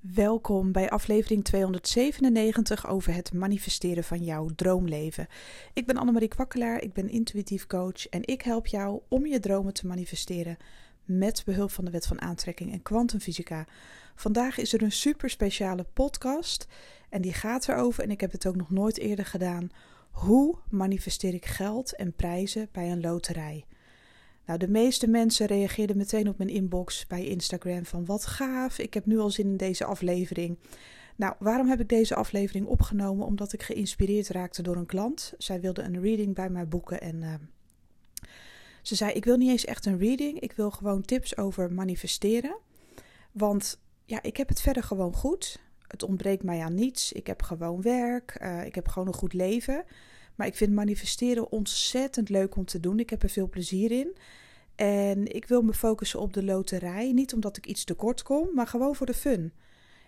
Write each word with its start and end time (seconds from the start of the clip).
Welkom 0.00 0.72
bij 0.72 0.90
aflevering 0.90 1.44
297 1.44 2.88
over 2.88 3.14
het 3.14 3.32
manifesteren 3.32 4.04
van 4.04 4.24
jouw 4.24 4.48
droomleven. 4.56 5.26
Ik 5.72 5.86
ben 5.86 5.96
Annemarie 5.96 6.28
Kwakkelaar, 6.28 6.82
ik 6.82 6.92
ben 6.92 7.08
intuïtief 7.08 7.66
coach 7.66 8.08
en 8.08 8.26
ik 8.26 8.42
help 8.42 8.66
jou 8.66 9.00
om 9.08 9.26
je 9.26 9.40
dromen 9.40 9.74
te 9.74 9.86
manifesteren 9.86 10.56
met 11.04 11.42
behulp 11.44 11.70
van 11.70 11.84
de 11.84 11.90
wet 11.90 12.06
van 12.06 12.20
aantrekking 12.20 12.72
en 12.72 12.82
kwantumfysica. 12.82 13.66
Vandaag 14.14 14.58
is 14.58 14.72
er 14.72 14.82
een 14.82 14.92
super 14.92 15.30
speciale 15.30 15.86
podcast 15.92 16.66
en 17.08 17.22
die 17.22 17.32
gaat 17.32 17.68
erover 17.68 18.02
en 18.02 18.10
ik 18.10 18.20
heb 18.20 18.32
het 18.32 18.46
ook 18.46 18.56
nog 18.56 18.70
nooit 18.70 18.98
eerder 18.98 19.26
gedaan. 19.26 19.70
Hoe 20.10 20.58
manifesteer 20.68 21.34
ik 21.34 21.46
geld 21.46 21.96
en 21.96 22.12
prijzen 22.12 22.68
bij 22.72 22.90
een 22.90 23.00
loterij? 23.00 23.64
Nou, 24.50 24.62
de 24.62 24.68
meeste 24.68 25.06
mensen 25.06 25.46
reageerden 25.46 25.96
meteen 25.96 26.28
op 26.28 26.38
mijn 26.38 26.50
inbox 26.50 27.06
bij 27.06 27.24
Instagram 27.24 27.84
van 27.84 28.04
wat 28.04 28.26
gaaf, 28.26 28.78
ik 28.78 28.94
heb 28.94 29.06
nu 29.06 29.18
al 29.18 29.30
zin 29.30 29.46
in 29.46 29.56
deze 29.56 29.84
aflevering. 29.84 30.58
Nou, 31.16 31.34
waarom 31.38 31.68
heb 31.68 31.80
ik 31.80 31.88
deze 31.88 32.14
aflevering 32.14 32.66
opgenomen? 32.66 33.26
Omdat 33.26 33.52
ik 33.52 33.62
geïnspireerd 33.62 34.28
raakte 34.28 34.62
door 34.62 34.76
een 34.76 34.86
klant. 34.86 35.34
Zij 35.38 35.60
wilde 35.60 35.82
een 35.82 36.00
reading 36.00 36.34
bij 36.34 36.48
mij 36.48 36.68
boeken 36.68 37.00
en 37.00 37.22
uh, 37.22 37.34
ze 38.82 38.94
zei: 38.94 39.12
Ik 39.12 39.24
wil 39.24 39.36
niet 39.36 39.50
eens 39.50 39.64
echt 39.64 39.86
een 39.86 39.98
reading, 39.98 40.40
ik 40.40 40.52
wil 40.52 40.70
gewoon 40.70 41.02
tips 41.02 41.36
over 41.36 41.72
manifesteren. 41.72 42.56
Want 43.32 43.80
ja, 44.04 44.22
ik 44.22 44.36
heb 44.36 44.48
het 44.48 44.60
verder 44.60 44.82
gewoon 44.82 45.14
goed. 45.14 45.60
Het 45.86 46.02
ontbreekt 46.02 46.42
mij 46.42 46.60
aan 46.60 46.74
niets. 46.74 47.12
Ik 47.12 47.26
heb 47.26 47.42
gewoon 47.42 47.82
werk, 47.82 48.38
uh, 48.42 48.64
ik 48.64 48.74
heb 48.74 48.88
gewoon 48.88 49.08
een 49.08 49.14
goed 49.14 49.32
leven. 49.32 49.84
Maar 50.34 50.46
ik 50.46 50.56
vind 50.56 50.72
manifesteren 50.72 51.52
ontzettend 51.52 52.28
leuk 52.28 52.56
om 52.56 52.64
te 52.64 52.80
doen. 52.80 52.98
Ik 52.98 53.10
heb 53.10 53.22
er 53.22 53.28
veel 53.28 53.48
plezier 53.48 53.90
in. 53.90 54.16
En 54.80 55.34
ik 55.34 55.46
wil 55.46 55.62
me 55.62 55.72
focussen 55.72 56.20
op 56.20 56.32
de 56.32 56.44
loterij. 56.44 57.12
Niet 57.12 57.34
omdat 57.34 57.56
ik 57.56 57.66
iets 57.66 57.84
tekort 57.84 58.22
kom, 58.22 58.48
maar 58.54 58.66
gewoon 58.66 58.94
voor 58.94 59.06
de 59.06 59.14
fun. 59.14 59.52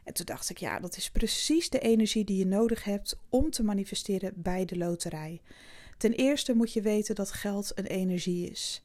En 0.05 0.15
toen 0.15 0.27
dacht 0.27 0.51
ik, 0.51 0.59
ja, 0.59 0.81
dat 0.81 0.97
is 0.97 1.11
precies 1.11 1.71
de 1.71 1.79
energie 1.79 2.25
die 2.25 2.39
je 2.39 2.47
nodig 2.47 2.85
hebt 2.85 3.19
om 3.29 3.51
te 3.51 3.63
manifesteren 3.63 4.33
bij 4.37 4.65
de 4.65 4.77
loterij. 4.77 5.41
Ten 5.99 6.13
eerste 6.13 6.55
moet 6.55 6.73
je 6.73 6.83
weten 6.83 7.15
dat 7.15 7.33
geld 7.33 7.73
een 7.75 7.87
energie 7.87 8.51
is. 8.51 8.85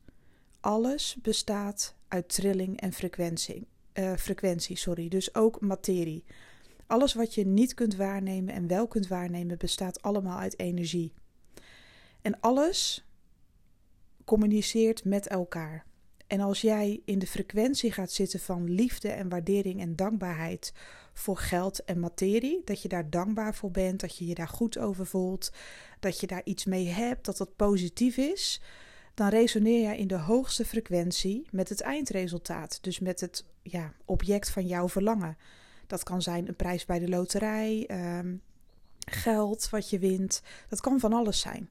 Alles 0.59 1.17
bestaat 1.22 1.95
uit 2.08 2.30
trilling 2.30 2.80
en 2.80 2.94
frequentie. 2.94 3.67
Uh, 3.94 4.16
frequentie 4.16 4.78
sorry, 4.78 5.08
dus 5.08 5.36
ook 5.36 5.62
materie. 5.62 6.23
Alles 6.88 7.14
wat 7.14 7.36
je 7.36 7.45
niet 7.45 7.73
kunt 7.73 7.95
waarnemen 7.95 8.53
en 8.53 8.67
wel 8.67 8.88
kunt 8.88 9.08
waarnemen, 9.08 9.58
bestaat 9.58 10.02
allemaal 10.02 10.40
uit 10.40 10.59
energie. 10.59 11.14
En 12.22 12.40
alles 12.40 13.06
communiceert 14.28 15.06
met 15.06 15.28
elkaar. 15.28 15.86
En 16.28 16.39
als 16.39 16.61
jij 16.61 17.02
in 17.06 17.20
de 17.20 17.28
frequentie 17.28 17.92
gaat 17.92 18.11
zitten 18.11 18.39
van 18.39 18.69
liefde 18.69 19.09
en 19.09 19.30
waardering 19.30 19.81
en 19.81 19.95
dankbaarheid 19.95 20.73
voor 21.14 21.38
geld 21.38 21.84
en 21.84 22.00
materie, 22.00 22.61
dat 22.66 22.81
je 22.81 22.88
daar 22.88 23.09
dankbaar 23.09 23.56
voor 23.56 23.72
bent, 23.72 24.00
dat 24.00 24.17
je 24.17 24.28
je 24.28 24.36
daar 24.36 24.47
goed 24.47 24.78
over 24.78 25.06
voelt, 25.06 25.52
dat 26.00 26.19
je 26.19 26.28
daar 26.28 26.42
iets 26.44 26.66
mee 26.66 26.88
hebt, 26.88 27.25
dat 27.25 27.38
dat 27.38 27.56
positief 27.56 28.17
is, 28.17 28.61
dan 29.14 29.30
resoneer 29.30 29.81
jij 29.81 29.97
in 29.97 30.08
de 30.08 30.17
hoogste 30.17 30.66
frequentie 30.66 31.47
met 31.52 31.69
het 31.69 31.81
eindresultaat, 31.81 32.78
dus 32.81 33.00
met 33.00 33.19
het 33.19 33.45
ja, 33.62 33.94
object 34.06 34.50
van 34.50 34.67
jouw 34.67 34.89
verlangen. 34.89 35.38
Dat 35.88 36.03
kan 36.03 36.22
zijn 36.22 36.47
een 36.47 36.56
prijs 36.56 36.86
bij 36.86 37.00
de 37.00 37.09
loterij, 37.09 37.86
ehm, 37.88 38.36
geld 39.00 39.69
wat 39.69 39.89
je 39.89 40.00
wint, 40.00 40.41
dat 40.69 40.81
kan 40.81 41.00
van 41.00 41.14
alles 41.14 41.39
zijn. 41.39 41.69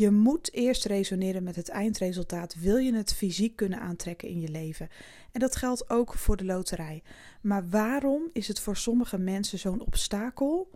Je 0.00 0.10
moet 0.10 0.52
eerst 0.52 0.84
resoneren 0.84 1.42
met 1.42 1.56
het 1.56 1.68
eindresultaat. 1.68 2.54
Wil 2.54 2.76
je 2.76 2.94
het 2.94 3.12
fysiek 3.12 3.56
kunnen 3.56 3.80
aantrekken 3.80 4.28
in 4.28 4.40
je 4.40 4.48
leven? 4.48 4.88
En 5.32 5.40
dat 5.40 5.56
geldt 5.56 5.90
ook 5.90 6.14
voor 6.14 6.36
de 6.36 6.44
loterij. 6.44 7.02
Maar 7.40 7.68
waarom 7.68 8.30
is 8.32 8.48
het 8.48 8.60
voor 8.60 8.76
sommige 8.76 9.18
mensen 9.18 9.58
zo'n 9.58 9.80
obstakel 9.80 10.70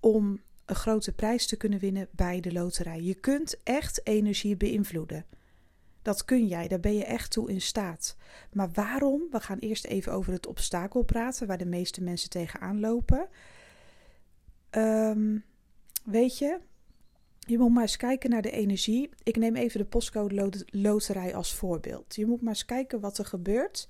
om 0.00 0.40
een 0.64 0.74
grote 0.74 1.12
prijs 1.12 1.46
te 1.46 1.56
kunnen 1.56 1.78
winnen 1.78 2.08
bij 2.10 2.40
de 2.40 2.52
loterij? 2.52 3.02
Je 3.02 3.14
kunt 3.14 3.62
echt 3.62 4.06
energie 4.06 4.56
beïnvloeden. 4.56 5.26
Dat 6.02 6.24
kun 6.24 6.46
jij, 6.46 6.68
daar 6.68 6.80
ben 6.80 6.94
je 6.94 7.04
echt 7.04 7.30
toe 7.30 7.50
in 7.50 7.60
staat. 7.60 8.16
Maar 8.52 8.70
waarom? 8.72 9.22
We 9.30 9.40
gaan 9.40 9.58
eerst 9.58 9.84
even 9.84 10.12
over 10.12 10.32
het 10.32 10.46
obstakel 10.46 11.02
praten 11.02 11.46
waar 11.46 11.58
de 11.58 11.66
meeste 11.66 12.02
mensen 12.02 12.30
tegenaan 12.30 12.80
lopen. 12.80 13.28
Um, 14.70 15.44
weet 16.04 16.38
je, 16.38 16.58
je 17.48 17.58
moet 17.58 17.72
maar 17.72 17.82
eens 17.82 17.96
kijken 17.96 18.30
naar 18.30 18.42
de 18.42 18.50
energie. 18.50 19.10
Ik 19.22 19.36
neem 19.36 19.56
even 19.56 19.80
de 19.80 19.86
postcode 19.86 20.64
loterij 20.70 21.34
als 21.34 21.54
voorbeeld. 21.54 22.14
Je 22.14 22.26
moet 22.26 22.40
maar 22.40 22.52
eens 22.52 22.64
kijken 22.64 23.00
wat 23.00 23.18
er 23.18 23.24
gebeurt 23.24 23.88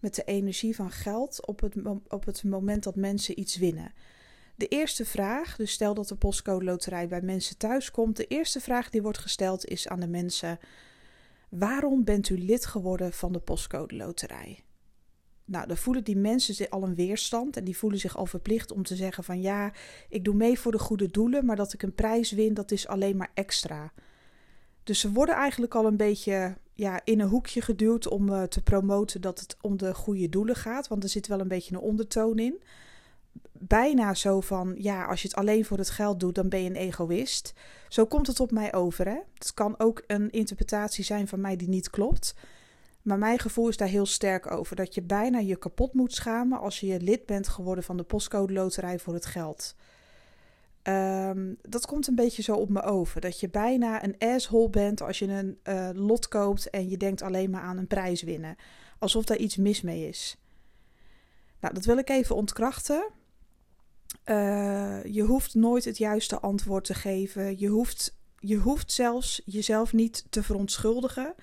met 0.00 0.14
de 0.14 0.24
energie 0.24 0.74
van 0.74 0.90
geld 0.90 1.46
op 1.46 1.60
het, 1.60 1.74
op 2.08 2.24
het 2.24 2.44
moment 2.44 2.82
dat 2.82 2.96
mensen 2.96 3.40
iets 3.40 3.56
winnen. 3.56 3.92
De 4.56 4.68
eerste 4.68 5.04
vraag, 5.04 5.56
dus 5.56 5.72
stel 5.72 5.94
dat 5.94 6.08
de 6.08 6.14
postcode 6.14 6.64
loterij 6.64 7.08
bij 7.08 7.20
mensen 7.20 7.56
thuis 7.56 7.90
komt. 7.90 8.16
De 8.16 8.26
eerste 8.26 8.60
vraag 8.60 8.90
die 8.90 9.02
wordt 9.02 9.18
gesteld 9.18 9.64
is 9.64 9.88
aan 9.88 10.00
de 10.00 10.08
mensen: 10.08 10.58
waarom 11.48 12.04
bent 12.04 12.28
u 12.28 12.38
lid 12.38 12.66
geworden 12.66 13.12
van 13.12 13.32
de 13.32 13.40
postcode 13.40 13.96
loterij? 13.96 14.64
Nou, 15.44 15.66
dan 15.66 15.76
voelen 15.76 16.04
die 16.04 16.16
mensen 16.16 16.68
al 16.68 16.82
een 16.82 16.94
weerstand 16.94 17.56
en 17.56 17.64
die 17.64 17.76
voelen 17.76 17.98
zich 17.98 18.16
al 18.16 18.26
verplicht 18.26 18.72
om 18.72 18.82
te 18.82 18.96
zeggen 18.96 19.24
van 19.24 19.40
ja, 19.40 19.72
ik 20.08 20.24
doe 20.24 20.34
mee 20.34 20.58
voor 20.58 20.72
de 20.72 20.78
goede 20.78 21.10
doelen, 21.10 21.44
maar 21.44 21.56
dat 21.56 21.72
ik 21.72 21.82
een 21.82 21.94
prijs 21.94 22.32
win, 22.32 22.54
dat 22.54 22.70
is 22.70 22.86
alleen 22.86 23.16
maar 23.16 23.30
extra. 23.34 23.92
Dus 24.84 25.00
ze 25.00 25.12
worden 25.12 25.34
eigenlijk 25.34 25.74
al 25.74 25.86
een 25.86 25.96
beetje 25.96 26.56
ja, 26.74 27.00
in 27.04 27.20
een 27.20 27.28
hoekje 27.28 27.60
geduwd 27.60 28.08
om 28.08 28.28
uh, 28.28 28.42
te 28.42 28.62
promoten 28.62 29.20
dat 29.20 29.40
het 29.40 29.56
om 29.60 29.76
de 29.76 29.94
goede 29.94 30.28
doelen 30.28 30.56
gaat, 30.56 30.88
want 30.88 31.02
er 31.02 31.08
zit 31.08 31.26
wel 31.26 31.40
een 31.40 31.48
beetje 31.48 31.74
een 31.74 31.80
ondertoon 31.80 32.38
in. 32.38 32.62
Bijna 33.52 34.14
zo 34.14 34.40
van, 34.40 34.74
ja, 34.78 35.04
als 35.04 35.22
je 35.22 35.28
het 35.28 35.36
alleen 35.36 35.64
voor 35.64 35.78
het 35.78 35.90
geld 35.90 36.20
doet, 36.20 36.34
dan 36.34 36.48
ben 36.48 36.62
je 36.62 36.68
een 36.68 36.76
egoïst. 36.76 37.52
Zo 37.88 38.06
komt 38.06 38.26
het 38.26 38.40
op 38.40 38.50
mij 38.50 38.74
over. 38.74 39.06
Hè? 39.06 39.18
Het 39.34 39.54
kan 39.54 39.78
ook 39.78 40.02
een 40.06 40.30
interpretatie 40.30 41.04
zijn 41.04 41.28
van 41.28 41.40
mij 41.40 41.56
die 41.56 41.68
niet 41.68 41.90
klopt. 41.90 42.34
Maar 43.02 43.18
mijn 43.18 43.38
gevoel 43.38 43.68
is 43.68 43.76
daar 43.76 43.88
heel 43.88 44.06
sterk 44.06 44.50
over. 44.50 44.76
Dat 44.76 44.94
je 44.94 45.02
bijna 45.02 45.38
je 45.38 45.56
kapot 45.56 45.94
moet 45.94 46.14
schamen 46.14 46.60
als 46.60 46.80
je 46.80 47.00
lid 47.00 47.26
bent 47.26 47.48
geworden 47.48 47.84
van 47.84 47.96
de 47.96 48.02
postcode 48.02 48.52
loterij 48.52 48.98
voor 48.98 49.14
het 49.14 49.26
geld. 49.26 49.74
Um, 50.82 51.56
dat 51.60 51.86
komt 51.86 52.06
een 52.06 52.14
beetje 52.14 52.42
zo 52.42 52.54
op 52.54 52.68
me 52.68 52.82
over. 52.82 53.20
Dat 53.20 53.40
je 53.40 53.48
bijna 53.48 54.04
een 54.04 54.18
asshole 54.18 54.70
bent 54.70 55.00
als 55.00 55.18
je 55.18 55.26
een 55.26 55.58
uh, 55.64 55.88
lot 55.92 56.28
koopt 56.28 56.70
en 56.70 56.88
je 56.88 56.96
denkt 56.96 57.22
alleen 57.22 57.50
maar 57.50 57.62
aan 57.62 57.78
een 57.78 57.86
prijs 57.86 58.22
winnen. 58.22 58.56
Alsof 58.98 59.24
daar 59.24 59.36
iets 59.36 59.56
mis 59.56 59.82
mee 59.82 60.08
is. 60.08 60.36
Nou, 61.60 61.74
dat 61.74 61.84
wil 61.84 61.98
ik 61.98 62.08
even 62.08 62.36
ontkrachten. 62.36 63.10
Uh, 64.24 65.04
je 65.04 65.22
hoeft 65.22 65.54
nooit 65.54 65.84
het 65.84 65.98
juiste 65.98 66.40
antwoord 66.40 66.84
te 66.84 66.94
geven. 66.94 67.58
Je 67.58 67.68
hoeft, 67.68 68.16
je 68.38 68.56
hoeft 68.56 68.92
zelfs 68.92 69.42
jezelf 69.44 69.92
niet 69.92 70.24
te 70.30 70.42
verontschuldigen 70.42 71.34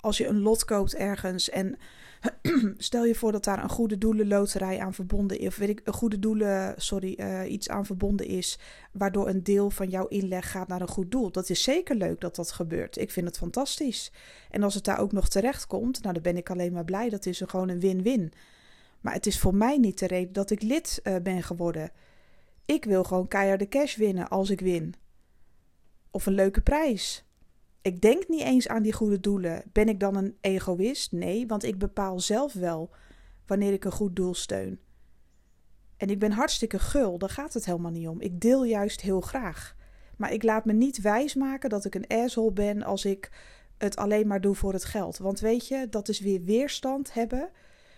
als 0.00 0.18
je 0.18 0.26
een 0.26 0.40
lot 0.40 0.64
koopt 0.64 0.94
ergens 0.94 1.50
en 1.50 1.78
stel 2.76 3.04
je 3.04 3.14
voor 3.14 3.32
dat 3.32 3.44
daar 3.44 3.62
een 3.62 3.68
goede 3.70 3.98
doelenloterij 3.98 4.80
aan 4.80 4.94
verbonden 4.94 5.38
is, 5.38 5.46
of 5.46 5.56
weet 5.56 5.68
ik, 5.68 5.80
een 5.84 5.92
goede 5.92 6.18
doelen, 6.18 6.74
sorry, 6.76 7.14
uh, 7.18 7.52
iets 7.52 7.68
aan 7.68 7.86
verbonden 7.86 8.26
is, 8.26 8.58
waardoor 8.92 9.28
een 9.28 9.42
deel 9.42 9.70
van 9.70 9.88
jouw 9.88 10.06
inleg 10.06 10.50
gaat 10.50 10.68
naar 10.68 10.80
een 10.80 10.88
goed 10.88 11.10
doel. 11.10 11.30
Dat 11.30 11.50
is 11.50 11.62
zeker 11.62 11.96
leuk 11.96 12.20
dat 12.20 12.36
dat 12.36 12.52
gebeurt. 12.52 12.98
Ik 12.98 13.10
vind 13.10 13.26
het 13.26 13.38
fantastisch. 13.38 14.12
En 14.50 14.62
als 14.62 14.74
het 14.74 14.84
daar 14.84 14.98
ook 14.98 15.12
nog 15.12 15.28
terecht 15.28 15.66
komt, 15.66 16.02
nou 16.02 16.14
dan 16.14 16.22
ben 16.22 16.36
ik 16.36 16.50
alleen 16.50 16.72
maar 16.72 16.84
blij. 16.84 17.08
Dat 17.08 17.26
is 17.26 17.42
gewoon 17.46 17.68
een 17.68 17.80
win-win. 17.80 18.32
Maar 19.00 19.12
het 19.12 19.26
is 19.26 19.38
voor 19.38 19.54
mij 19.54 19.78
niet 19.78 19.98
de 19.98 20.06
reden 20.06 20.32
dat 20.32 20.50
ik 20.50 20.62
lid 20.62 21.00
uh, 21.02 21.16
ben 21.22 21.42
geworden. 21.42 21.90
Ik 22.64 22.84
wil 22.84 23.04
gewoon 23.04 23.28
keihard 23.28 23.60
de 23.60 23.68
cash 23.68 23.96
winnen 23.96 24.28
als 24.28 24.50
ik 24.50 24.60
win. 24.60 24.94
Of 26.10 26.26
een 26.26 26.34
leuke 26.34 26.60
prijs. 26.60 27.24
Ik 27.82 28.00
denk 28.00 28.28
niet 28.28 28.40
eens 28.40 28.68
aan 28.68 28.82
die 28.82 28.92
goede 28.92 29.20
doelen. 29.20 29.62
Ben 29.72 29.88
ik 29.88 30.00
dan 30.00 30.16
een 30.16 30.36
egoïst? 30.40 31.12
Nee, 31.12 31.46
want 31.46 31.64
ik 31.64 31.78
bepaal 31.78 32.20
zelf 32.20 32.52
wel 32.52 32.90
wanneer 33.46 33.72
ik 33.72 33.84
een 33.84 33.92
goed 33.92 34.16
doel 34.16 34.34
steun. 34.34 34.80
En 35.96 36.10
ik 36.10 36.18
ben 36.18 36.32
hartstikke 36.32 36.78
gul, 36.78 37.18
daar 37.18 37.30
gaat 37.30 37.54
het 37.54 37.64
helemaal 37.64 37.90
niet 37.90 38.08
om. 38.08 38.20
Ik 38.20 38.40
deel 38.40 38.64
juist 38.64 39.00
heel 39.00 39.20
graag. 39.20 39.76
Maar 40.16 40.32
ik 40.32 40.42
laat 40.42 40.64
me 40.64 40.72
niet 40.72 41.00
wijsmaken 41.00 41.70
dat 41.70 41.84
ik 41.84 41.94
een 41.94 42.06
asshole 42.06 42.52
ben 42.52 42.82
als 42.82 43.04
ik 43.04 43.30
het 43.78 43.96
alleen 43.96 44.26
maar 44.26 44.40
doe 44.40 44.54
voor 44.54 44.72
het 44.72 44.84
geld. 44.84 45.18
Want 45.18 45.40
weet 45.40 45.68
je, 45.68 45.86
dat 45.90 46.08
is 46.08 46.20
weer 46.20 46.44
weerstand 46.44 47.12
hebben. 47.12 47.50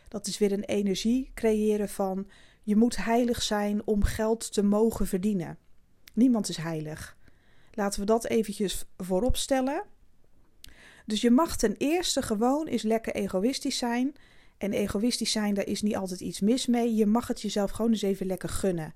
Dat 0.09 0.27
is 0.27 0.39
weer 0.39 0.53
een 0.53 0.65
energie 0.65 1.31
creëren 1.35 1.89
van 1.89 2.29
je 2.63 2.77
moet 2.77 2.97
heilig 2.97 3.43
zijn 3.43 3.87
om 3.87 4.03
geld 4.03 4.53
te 4.53 4.63
mogen 4.63 5.07
verdienen. 5.07 5.59
Niemand 6.15 6.49
is 6.49 6.57
heilig. 6.57 7.17
Laten 7.73 8.01
we 8.01 8.07
dat 8.07 8.25
eventjes 8.25 8.85
voorop 8.97 9.37
stellen. 9.37 9.83
Dus 11.07 11.21
je 11.21 11.31
mag 11.31 11.57
ten 11.57 11.75
eerste 11.79 12.23
gewoon 12.23 12.67
eens 12.67 12.83
lekker 12.83 13.15
egoïstisch 13.15 13.79
zijn. 13.79 14.15
En 14.59 14.73
egoïstisch 14.73 15.33
zijn, 15.33 15.55
daar 15.55 15.67
is 15.67 15.83
niet 15.83 15.97
altijd 15.97 16.21
iets 16.21 16.41
mis 16.41 16.67
mee. 16.67 16.95
Je 16.95 17.07
mag 17.07 17.27
het 17.27 17.41
jezelf 17.41 17.71
gewoon 17.71 17.91
eens 17.91 18.03
even 18.03 18.27
lekker 18.27 18.49
gunnen. 18.49 18.95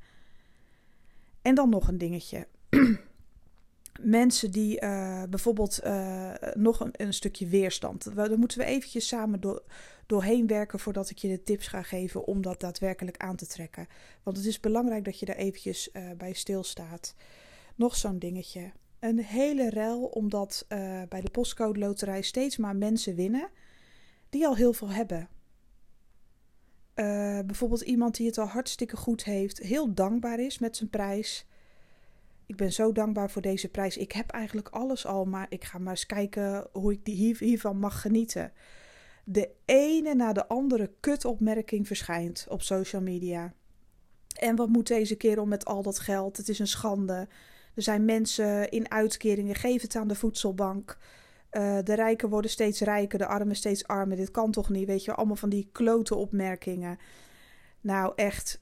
En 1.42 1.54
dan 1.54 1.68
nog 1.68 1.88
een 1.88 1.98
dingetje. 1.98 2.46
Mensen 4.00 4.50
die 4.50 4.82
uh, 4.82 5.22
bijvoorbeeld 5.30 5.80
uh, 5.84 6.32
nog 6.54 6.88
een, 6.92 7.14
stukje 7.14 7.46
weerstand. 7.46 8.14
Dan 8.14 8.38
moeten 8.38 8.58
we 8.58 8.64
eventjes 8.64 9.08
samen 9.08 9.40
door, 9.40 9.62
doorheen 10.06 10.46
werken 10.46 10.78
voordat 10.78 11.10
ik 11.10 11.18
je 11.18 11.28
de 11.28 11.42
tips 11.42 11.66
ga 11.66 11.82
geven 11.82 12.26
om 12.26 12.42
dat 12.42 12.60
daadwerkelijk 12.60 13.16
aan 13.16 13.36
te 13.36 13.46
trekken. 13.46 13.88
Want 14.22 14.36
het 14.36 14.46
is 14.46 14.60
belangrijk 14.60 15.04
dat 15.04 15.18
je 15.18 15.26
daar 15.26 15.36
eventjes 15.36 15.88
uh, 15.92 16.10
bij 16.16 16.32
stilstaat. 16.32 17.14
Nog 17.76 17.96
zo'n 17.96 18.18
dingetje. 18.18 18.72
Een 18.98 19.18
hele 19.18 19.70
rel 19.70 20.04
omdat 20.04 20.66
uh, 20.68 21.02
bij 21.08 21.20
de 21.20 21.30
postcode 21.30 21.78
loterij 21.78 22.22
steeds 22.22 22.56
maar 22.56 22.76
mensen 22.76 23.14
winnen 23.14 23.50
die 24.30 24.46
al 24.46 24.56
heel 24.56 24.72
veel 24.72 24.90
hebben. 24.90 25.28
Uh, 26.94 27.40
bijvoorbeeld 27.46 27.80
iemand 27.80 28.16
die 28.16 28.26
het 28.26 28.38
al 28.38 28.46
hartstikke 28.46 28.96
goed 28.96 29.24
heeft, 29.24 29.58
heel 29.58 29.94
dankbaar 29.94 30.40
is 30.40 30.58
met 30.58 30.76
zijn 30.76 30.90
prijs. 30.90 31.46
Ik 32.46 32.56
ben 32.56 32.72
zo 32.72 32.92
dankbaar 32.92 33.30
voor 33.30 33.42
deze 33.42 33.68
prijs. 33.68 33.96
Ik 33.96 34.12
heb 34.12 34.30
eigenlijk 34.30 34.68
alles 34.68 35.06
al, 35.06 35.24
maar 35.24 35.46
ik 35.48 35.64
ga 35.64 35.78
maar 35.78 35.90
eens 35.90 36.06
kijken 36.06 36.68
hoe 36.72 36.92
ik 36.92 37.00
hier, 37.04 37.38
hiervan 37.38 37.78
mag 37.78 38.00
genieten. 38.00 38.52
De 39.24 39.50
ene 39.64 40.14
na 40.14 40.32
de 40.32 40.48
andere 40.48 40.90
kutopmerking 41.00 41.86
verschijnt 41.86 42.46
op 42.48 42.62
social 42.62 43.02
media. 43.02 43.54
En 44.38 44.56
wat 44.56 44.68
moet 44.68 44.86
deze 44.86 45.16
kerel 45.16 45.46
met 45.46 45.64
al 45.64 45.82
dat 45.82 45.98
geld? 45.98 46.36
Het 46.36 46.48
is 46.48 46.58
een 46.58 46.66
schande. 46.66 47.28
Er 47.76 47.82
zijn 47.82 48.04
mensen 48.04 48.70
in 48.70 48.90
uitkeringen, 48.90 49.54
geef 49.54 49.82
het 49.82 49.96
aan 49.96 50.08
de 50.08 50.14
voedselbank. 50.14 50.98
Uh, 51.52 51.78
de 51.84 51.94
rijken 51.94 52.28
worden 52.28 52.50
steeds 52.50 52.80
rijker, 52.80 53.18
de 53.18 53.26
armen 53.26 53.56
steeds 53.56 53.86
armer. 53.86 54.16
Dit 54.16 54.30
kan 54.30 54.50
toch 54.50 54.68
niet, 54.68 54.86
weet 54.86 55.04
je, 55.04 55.14
allemaal 55.14 55.36
van 55.36 55.48
die 55.48 55.68
klote 55.72 56.14
opmerkingen. 56.14 56.98
Nou, 57.80 58.12
echt, 58.14 58.60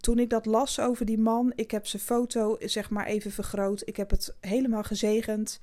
toen 0.00 0.18
ik 0.18 0.30
dat 0.30 0.46
las 0.46 0.80
over 0.80 1.06
die 1.06 1.18
man, 1.18 1.52
ik 1.54 1.70
heb 1.70 1.86
zijn 1.86 2.02
foto 2.02 2.56
zeg 2.58 2.90
maar 2.90 3.06
even 3.06 3.30
vergroot. 3.30 3.82
Ik 3.84 3.96
heb 3.96 4.10
het 4.10 4.36
helemaal 4.40 4.82
gezegend. 4.82 5.60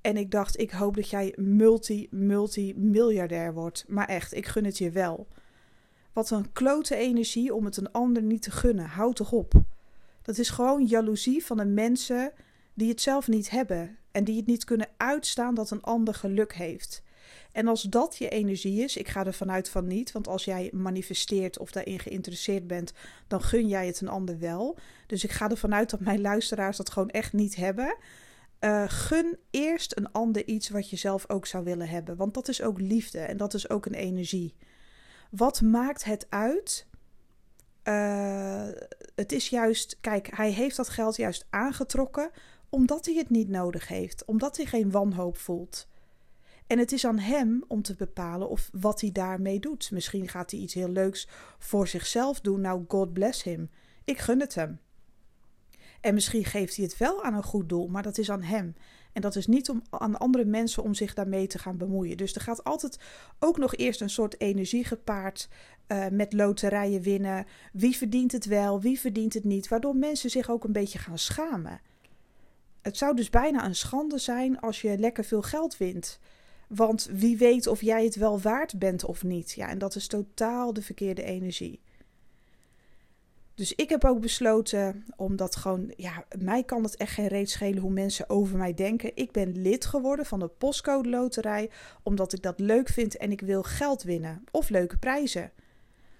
En 0.00 0.16
ik 0.16 0.30
dacht, 0.30 0.58
ik 0.58 0.70
hoop 0.70 0.94
dat 0.96 1.08
jij 1.08 1.34
multi, 1.36 2.08
multi 2.10 2.74
miljardair 2.76 3.54
wordt. 3.54 3.84
Maar 3.88 4.08
echt, 4.08 4.34
ik 4.34 4.46
gun 4.46 4.64
het 4.64 4.78
je 4.78 4.90
wel. 4.90 5.26
Wat 6.12 6.30
een 6.30 6.52
klote 6.52 6.96
energie 6.96 7.54
om 7.54 7.64
het 7.64 7.76
een 7.76 7.92
ander 7.92 8.22
niet 8.22 8.42
te 8.42 8.50
gunnen. 8.50 8.86
Houd 8.86 9.16
toch 9.16 9.32
op. 9.32 9.54
Dat 10.24 10.38
is 10.38 10.50
gewoon 10.50 10.84
jaloezie 10.84 11.44
van 11.44 11.56
de 11.56 11.64
mensen 11.64 12.32
die 12.74 12.88
het 12.88 13.00
zelf 13.00 13.28
niet 13.28 13.50
hebben. 13.50 13.98
En 14.10 14.24
die 14.24 14.36
het 14.36 14.46
niet 14.46 14.64
kunnen 14.64 14.88
uitstaan 14.96 15.54
dat 15.54 15.70
een 15.70 15.82
ander 15.82 16.14
geluk 16.14 16.54
heeft. 16.54 17.02
En 17.52 17.68
als 17.68 17.82
dat 17.82 18.16
je 18.16 18.28
energie 18.28 18.82
is, 18.82 18.96
ik 18.96 19.08
ga 19.08 19.26
er 19.26 19.34
vanuit 19.34 19.68
van 19.68 19.86
niet, 19.86 20.12
want 20.12 20.28
als 20.28 20.44
jij 20.44 20.70
manifesteert 20.72 21.58
of 21.58 21.70
daarin 21.70 21.98
geïnteresseerd 21.98 22.66
bent, 22.66 22.92
dan 23.26 23.42
gun 23.42 23.68
jij 23.68 23.86
het 23.86 24.00
een 24.00 24.08
ander 24.08 24.38
wel. 24.38 24.78
Dus 25.06 25.24
ik 25.24 25.30
ga 25.30 25.50
ervan 25.50 25.74
uit 25.74 25.90
dat 25.90 26.00
mijn 26.00 26.20
luisteraars 26.20 26.76
dat 26.76 26.90
gewoon 26.90 27.10
echt 27.10 27.32
niet 27.32 27.56
hebben. 27.56 27.96
Uh, 28.60 28.84
gun 28.86 29.38
eerst 29.50 29.96
een 29.96 30.12
ander 30.12 30.46
iets 30.46 30.68
wat 30.68 30.90
je 30.90 30.96
zelf 30.96 31.30
ook 31.30 31.46
zou 31.46 31.64
willen 31.64 31.88
hebben, 31.88 32.16
want 32.16 32.34
dat 32.34 32.48
is 32.48 32.62
ook 32.62 32.80
liefde 32.80 33.18
en 33.18 33.36
dat 33.36 33.54
is 33.54 33.68
ook 33.68 33.86
een 33.86 33.94
energie. 33.94 34.54
Wat 35.30 35.60
maakt 35.60 36.04
het 36.04 36.26
uit? 36.28 36.86
Uh, 37.84 38.68
het 39.14 39.32
is 39.32 39.48
juist, 39.48 39.98
kijk, 40.00 40.36
hij 40.36 40.50
heeft 40.50 40.76
dat 40.76 40.88
geld 40.88 41.16
juist 41.16 41.46
aangetrokken 41.50 42.30
omdat 42.68 43.06
hij 43.06 43.14
het 43.14 43.30
niet 43.30 43.48
nodig 43.48 43.88
heeft, 43.88 44.24
omdat 44.24 44.56
hij 44.56 44.66
geen 44.66 44.90
wanhoop 44.90 45.36
voelt. 45.36 45.88
En 46.66 46.78
het 46.78 46.92
is 46.92 47.06
aan 47.06 47.18
hem 47.18 47.64
om 47.68 47.82
te 47.82 47.94
bepalen 47.94 48.48
of 48.48 48.68
wat 48.72 49.00
hij 49.00 49.12
daarmee 49.12 49.60
doet. 49.60 49.90
Misschien 49.90 50.28
gaat 50.28 50.50
hij 50.50 50.60
iets 50.60 50.74
heel 50.74 50.88
leuks 50.88 51.28
voor 51.58 51.88
zichzelf 51.88 52.40
doen. 52.40 52.60
Nou, 52.60 52.84
God 52.88 53.12
bless 53.12 53.42
him. 53.42 53.70
Ik 54.04 54.18
gun 54.18 54.40
het 54.40 54.54
hem. 54.54 54.80
En 56.00 56.14
misschien 56.14 56.44
geeft 56.44 56.76
hij 56.76 56.84
het 56.84 56.96
wel 56.96 57.22
aan 57.22 57.34
een 57.34 57.42
goed 57.42 57.68
doel, 57.68 57.88
maar 57.88 58.02
dat 58.02 58.18
is 58.18 58.30
aan 58.30 58.42
hem. 58.42 58.74
En 59.14 59.20
dat 59.20 59.36
is 59.36 59.46
niet 59.46 59.68
om, 59.68 59.82
aan 59.90 60.18
andere 60.18 60.44
mensen 60.44 60.82
om 60.82 60.94
zich 60.94 61.14
daarmee 61.14 61.46
te 61.46 61.58
gaan 61.58 61.76
bemoeien. 61.76 62.16
Dus 62.16 62.34
er 62.34 62.40
gaat 62.40 62.64
altijd 62.64 62.98
ook 63.38 63.58
nog 63.58 63.74
eerst 63.74 64.00
een 64.00 64.10
soort 64.10 64.40
energie 64.40 64.84
gepaard 64.84 65.48
uh, 65.88 66.06
met 66.08 66.32
loterijen 66.32 67.02
winnen. 67.02 67.46
Wie 67.72 67.96
verdient 67.96 68.32
het 68.32 68.44
wel, 68.44 68.80
wie 68.80 69.00
verdient 69.00 69.34
het 69.34 69.44
niet. 69.44 69.68
Waardoor 69.68 69.96
mensen 69.96 70.30
zich 70.30 70.50
ook 70.50 70.64
een 70.64 70.72
beetje 70.72 70.98
gaan 70.98 71.18
schamen. 71.18 71.80
Het 72.82 72.96
zou 72.96 73.16
dus 73.16 73.30
bijna 73.30 73.64
een 73.64 73.74
schande 73.74 74.18
zijn 74.18 74.60
als 74.60 74.80
je 74.80 74.98
lekker 74.98 75.24
veel 75.24 75.42
geld 75.42 75.76
wint. 75.76 76.18
Want 76.68 77.08
wie 77.12 77.36
weet 77.36 77.66
of 77.66 77.80
jij 77.80 78.04
het 78.04 78.16
wel 78.16 78.40
waard 78.40 78.78
bent 78.78 79.04
of 79.04 79.22
niet. 79.22 79.52
Ja, 79.52 79.68
en 79.68 79.78
dat 79.78 79.94
is 79.94 80.06
totaal 80.06 80.72
de 80.72 80.82
verkeerde 80.82 81.22
energie. 81.22 81.80
Dus 83.54 83.74
ik 83.74 83.88
heb 83.88 84.04
ook 84.04 84.20
besloten, 84.20 85.04
omdat 85.16 85.56
gewoon, 85.56 85.92
ja, 85.96 86.24
mij 86.38 86.64
kan 86.64 86.82
het 86.82 86.96
echt 86.96 87.12
geen 87.12 87.26
reet 87.26 87.50
schelen 87.50 87.82
hoe 87.82 87.90
mensen 87.90 88.28
over 88.28 88.56
mij 88.56 88.74
denken. 88.74 89.10
Ik 89.14 89.32
ben 89.32 89.62
lid 89.62 89.84
geworden 89.84 90.26
van 90.26 90.38
de 90.38 90.48
Postcode 90.48 91.08
Loterij, 91.08 91.70
omdat 92.02 92.32
ik 92.32 92.42
dat 92.42 92.58
leuk 92.58 92.88
vind 92.88 93.16
en 93.16 93.30
ik 93.30 93.40
wil 93.40 93.62
geld 93.62 94.02
winnen 94.02 94.44
of 94.50 94.68
leuke 94.68 94.96
prijzen. 94.96 95.52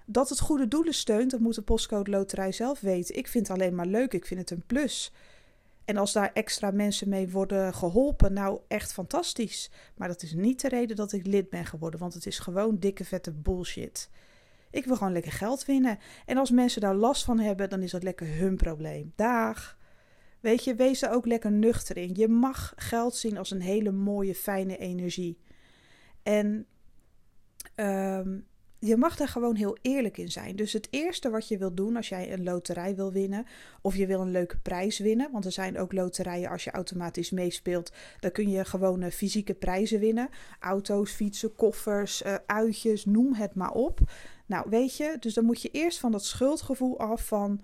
Dat 0.06 0.28
het 0.28 0.40
goede 0.40 0.69
doelen 0.69 0.94
steunt, 0.94 1.31
dat 1.31 1.40
moet 1.40 1.54
de 1.54 1.62
Postcode 1.62 2.10
Loterij 2.10 2.52
zelf 2.52 2.81
weten. 2.81 3.16
Ik 3.16 3.28
vind 3.28 3.48
het 3.48 3.56
alleen 3.56 3.75
maar 3.75 3.87
leuk, 3.87 4.12
ik 4.12 4.26
vind 4.26 4.40
het 4.40 4.50
een 4.50 4.66
plus. 4.66 5.12
En 5.84 5.96
als 5.96 6.12
daar 6.12 6.30
extra 6.32 6.70
mensen 6.70 7.08
mee 7.08 7.30
worden 7.30 7.75
geholpen, 7.75 8.32
nou 8.32 8.58
echt 8.69 8.92
fantastisch. 8.92 9.70
Maar 9.96 10.08
dat 10.08 10.22
is 10.22 10.32
niet 10.32 10.60
de 10.60 10.69
reden 10.69 10.96
dat 10.96 11.12
ik 11.12 11.26
lid 11.26 11.50
ben 11.50 11.66
geworden, 11.66 12.00
want 12.00 12.14
het 12.14 12.26
is 12.26 12.38
gewoon 12.38 12.78
dikke 12.78 13.04
vette 13.04 13.32
bullshit. 13.32 14.08
Ik 14.75 14.85
wil 14.85 14.97
gewoon 14.97 15.12
lekker 15.12 15.32
geld 15.32 15.65
winnen. 15.65 15.99
En 16.26 16.37
als 16.37 16.50
mensen 16.50 16.81
daar 16.81 16.94
last 16.94 17.25
van 17.25 17.38
hebben, 17.38 17.71
dan 17.71 17.82
is 17.82 17.91
dat 17.91 18.03
lekker 18.03 18.37
hun 18.37 18.56
probleem. 18.56 19.12
Dag. 19.17 19.79
Weet 20.41 20.65
je, 20.65 20.75
wees 20.75 21.03
er 21.03 21.11
ook 21.11 21.26
lekker 21.26 21.53
nuchter 21.53 21.97
in. 21.97 22.11
Je 22.15 22.29
mag 22.29 22.73
geld 22.76 23.17
zien 23.17 23.38
als 23.38 23.50
een 23.50 23.61
hele 23.61 23.91
mooie, 23.91 24.35
fijne 24.35 24.76
energie. 24.76 25.38
En 26.23 26.67
um, 27.76 28.47
je 28.79 28.97
mag 28.97 29.17
daar 29.17 29.29
gewoon 29.29 29.56
heel 29.56 29.76
eerlijk 29.82 30.19
in 30.19 30.31
zijn. 30.31 30.56
Dus 30.56 30.73
het 30.73 30.88
eerste 30.91 31.31
wat 31.31 31.49
je 31.49 31.59
wil 31.59 31.75
doen 31.75 31.97
als 31.97 32.09
jij 32.09 32.32
een 32.32 32.43
loterij 32.43 32.97
wil 32.97 33.12
winnen, 33.12 33.47
of 33.81 33.97
je 33.97 34.06
wil 34.06 34.21
een 34.21 34.31
leuke 34.31 34.59
prijs 34.59 34.99
winnen, 34.99 35.31
want 35.32 35.44
er 35.44 35.53
zijn 35.53 35.79
ook 35.79 35.93
loterijen 35.93 36.50
als 36.50 36.65
je 36.65 36.71
automatisch 36.71 37.31
meespeelt, 37.31 37.93
dan 38.21 38.32
kun 38.32 38.50
je 38.50 38.65
gewone 38.65 39.11
fysieke 39.11 39.55
prijzen 39.55 40.00
winnen. 40.00 40.29
Auto's, 40.61 41.11
fietsen, 41.11 41.55
koffers, 41.55 42.23
uh, 42.23 42.35
uitjes, 42.47 43.05
noem 43.05 43.35
het 43.35 43.55
maar 43.55 43.73
op. 43.73 44.00
Nou, 44.46 44.67
weet 44.70 44.96
je, 44.96 45.17
dus 45.20 45.35
dan 45.35 45.44
moet 45.44 45.62
je 45.62 45.70
eerst 45.70 45.99
van 45.99 46.12
dat 46.12 46.25
schuldgevoel 46.25 46.99
af 46.99 47.26
van, 47.26 47.61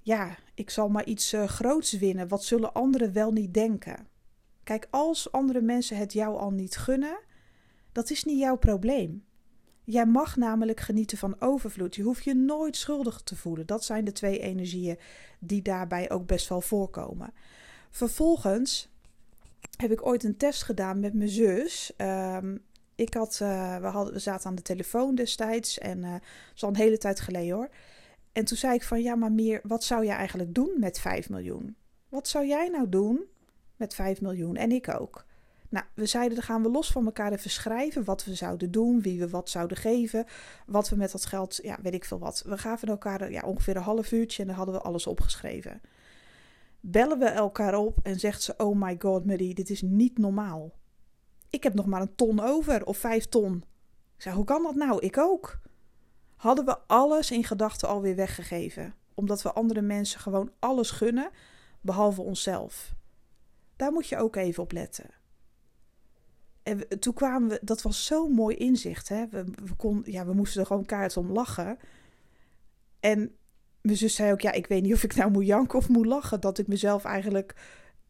ja, 0.00 0.36
ik 0.54 0.70
zal 0.70 0.88
maar 0.88 1.04
iets 1.04 1.32
uh, 1.32 1.44
groots 1.44 1.92
winnen. 1.92 2.28
Wat 2.28 2.44
zullen 2.44 2.72
anderen 2.72 3.12
wel 3.12 3.32
niet 3.32 3.54
denken? 3.54 4.08
Kijk, 4.64 4.86
als 4.90 5.32
andere 5.32 5.60
mensen 5.60 5.96
het 5.96 6.12
jou 6.12 6.38
al 6.38 6.50
niet 6.50 6.76
gunnen, 6.76 7.18
dat 7.92 8.10
is 8.10 8.24
niet 8.24 8.38
jouw 8.38 8.56
probleem. 8.56 9.24
Jij 9.84 10.06
mag 10.06 10.36
namelijk 10.36 10.80
genieten 10.80 11.18
van 11.18 11.40
overvloed. 11.40 11.94
Je 11.94 12.02
hoeft 12.02 12.24
je 12.24 12.34
nooit 12.34 12.76
schuldig 12.76 13.20
te 13.20 13.36
voelen. 13.36 13.66
Dat 13.66 13.84
zijn 13.84 14.04
de 14.04 14.12
twee 14.12 14.38
energieën 14.38 14.98
die 15.38 15.62
daarbij 15.62 16.10
ook 16.10 16.26
best 16.26 16.48
wel 16.48 16.60
voorkomen. 16.60 17.32
Vervolgens 17.90 18.88
heb 19.76 19.90
ik 19.90 20.06
ooit 20.06 20.24
een 20.24 20.36
test 20.36 20.62
gedaan 20.62 21.00
met 21.00 21.14
mijn 21.14 21.28
zus. 21.28 21.92
Um, 21.96 22.64
ik 22.96 23.14
had, 23.14 23.38
uh, 23.42 23.76
we, 23.76 23.86
hadden, 23.86 24.12
we 24.12 24.18
zaten 24.18 24.46
aan 24.46 24.54
de 24.54 24.62
telefoon 24.62 25.14
destijds 25.14 25.78
en 25.78 25.98
uh, 25.98 26.14
is 26.54 26.62
al 26.62 26.68
een 26.68 26.76
hele 26.76 26.98
tijd 26.98 27.20
geleden 27.20 27.54
hoor. 27.54 27.68
En 28.32 28.44
toen 28.44 28.56
zei 28.56 28.74
ik 28.74 28.82
van 28.82 29.02
ja, 29.02 29.14
maar 29.14 29.32
meer, 29.32 29.60
wat 29.62 29.84
zou 29.84 30.04
jij 30.04 30.16
eigenlijk 30.16 30.54
doen 30.54 30.70
met 30.76 30.98
5 30.98 31.28
miljoen? 31.28 31.76
Wat 32.08 32.28
zou 32.28 32.46
jij 32.46 32.68
nou 32.68 32.88
doen 32.88 33.24
met 33.76 33.94
5 33.94 34.20
miljoen? 34.20 34.56
En 34.56 34.72
ik 34.72 35.00
ook. 35.00 35.24
Nou, 35.68 35.84
we 35.94 36.06
zeiden, 36.06 36.34
dan 36.34 36.44
gaan 36.44 36.62
we 36.62 36.68
los 36.68 36.92
van 36.92 37.04
elkaar 37.04 37.32
even 37.32 37.50
schrijven 37.50 38.04
wat 38.04 38.24
we 38.24 38.34
zouden 38.34 38.70
doen, 38.70 39.02
wie 39.02 39.18
we 39.18 39.28
wat 39.28 39.50
zouden 39.50 39.76
geven, 39.76 40.24
wat 40.66 40.88
we 40.88 40.96
met 40.96 41.12
dat 41.12 41.26
geld, 41.26 41.58
ja, 41.62 41.78
weet 41.82 41.94
ik 41.94 42.04
veel 42.04 42.18
wat. 42.18 42.42
We 42.46 42.58
gaven 42.58 42.88
elkaar 42.88 43.30
ja, 43.30 43.42
ongeveer 43.42 43.76
een 43.76 43.82
half 43.82 44.12
uurtje 44.12 44.42
en 44.42 44.48
dan 44.48 44.56
hadden 44.56 44.74
we 44.74 44.80
alles 44.80 45.06
opgeschreven. 45.06 45.80
Bellen 46.80 47.18
we 47.18 47.24
elkaar 47.24 47.74
op 47.74 47.98
en 48.02 48.18
zegt 48.18 48.42
ze, 48.42 48.54
oh 48.56 48.80
my 48.80 48.96
god, 48.98 49.24
Marie, 49.24 49.54
dit 49.54 49.70
is 49.70 49.82
niet 49.82 50.18
normaal. 50.18 50.72
Ik 51.50 51.62
heb 51.62 51.74
nog 51.74 51.86
maar 51.86 52.00
een 52.00 52.14
ton 52.14 52.40
over, 52.40 52.86
of 52.86 52.96
vijf 52.96 53.26
ton. 53.26 53.56
Ik 54.16 54.22
zei, 54.22 54.34
hoe 54.34 54.44
kan 54.44 54.62
dat 54.62 54.74
nou? 54.74 55.00
Ik 55.00 55.18
ook. 55.18 55.58
Hadden 56.36 56.64
we 56.64 56.78
alles 56.86 57.30
in 57.30 57.44
gedachten 57.44 57.88
alweer 57.88 58.16
weggegeven, 58.16 58.94
omdat 59.14 59.42
we 59.42 59.52
andere 59.52 59.82
mensen 59.82 60.20
gewoon 60.20 60.50
alles 60.58 60.90
gunnen, 60.90 61.30
behalve 61.80 62.22
onszelf. 62.22 62.94
Daar 63.76 63.92
moet 63.92 64.08
je 64.08 64.16
ook 64.16 64.36
even 64.36 64.62
op 64.62 64.72
letten. 64.72 65.10
En 66.62 66.98
toen 67.00 67.14
kwamen 67.14 67.48
we, 67.48 67.58
dat 67.62 67.82
was 67.82 68.06
zo'n 68.06 68.32
mooi 68.32 68.56
inzicht. 68.56 69.08
Hè? 69.08 69.28
We, 69.28 69.44
kon, 69.76 70.02
ja, 70.04 70.26
we 70.26 70.32
moesten 70.32 70.60
er 70.60 70.66
gewoon 70.66 70.84
kaart 70.84 71.16
om 71.16 71.32
lachen. 71.32 71.78
En 73.00 73.36
mijn 73.80 73.96
zus 73.96 74.14
zei 74.14 74.32
ook, 74.32 74.40
ja, 74.40 74.52
ik 74.52 74.66
weet 74.66 74.82
niet 74.82 74.92
of 74.92 75.02
ik 75.02 75.14
nou 75.14 75.30
moet 75.30 75.46
janken 75.46 75.78
of 75.78 75.88
moet 75.88 76.06
lachen. 76.06 76.40
Dat 76.40 76.58
ik 76.58 76.66
mezelf 76.66 77.04
eigenlijk, 77.04 77.54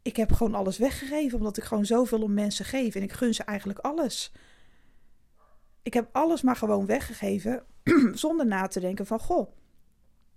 ik 0.07 0.17
heb 0.17 0.33
gewoon 0.33 0.55
alles 0.55 0.79
weggegeven. 0.79 1.39
Omdat 1.39 1.57
ik 1.57 1.65
gewoon 1.65 1.87
zoveel 1.87 2.23
om 2.23 2.35
mensen 2.35 2.65
geef. 2.65 2.95
En 2.95 3.03
ik 3.03 3.13
gun 3.13 3.35
ze 3.35 3.43
eigenlijk 3.43 3.79
alles. 3.79 4.33
Ik 5.83 5.95
heb 5.95 6.09
alles 6.13 6.43
maar 6.43 6.57
gewoon 6.57 6.87
weggegeven. 6.87 7.65
zonder 8.13 8.47
na 8.47 8.67
te 8.67 8.81
denken 8.81 9.07
van, 9.07 9.21
goh, 9.21 9.51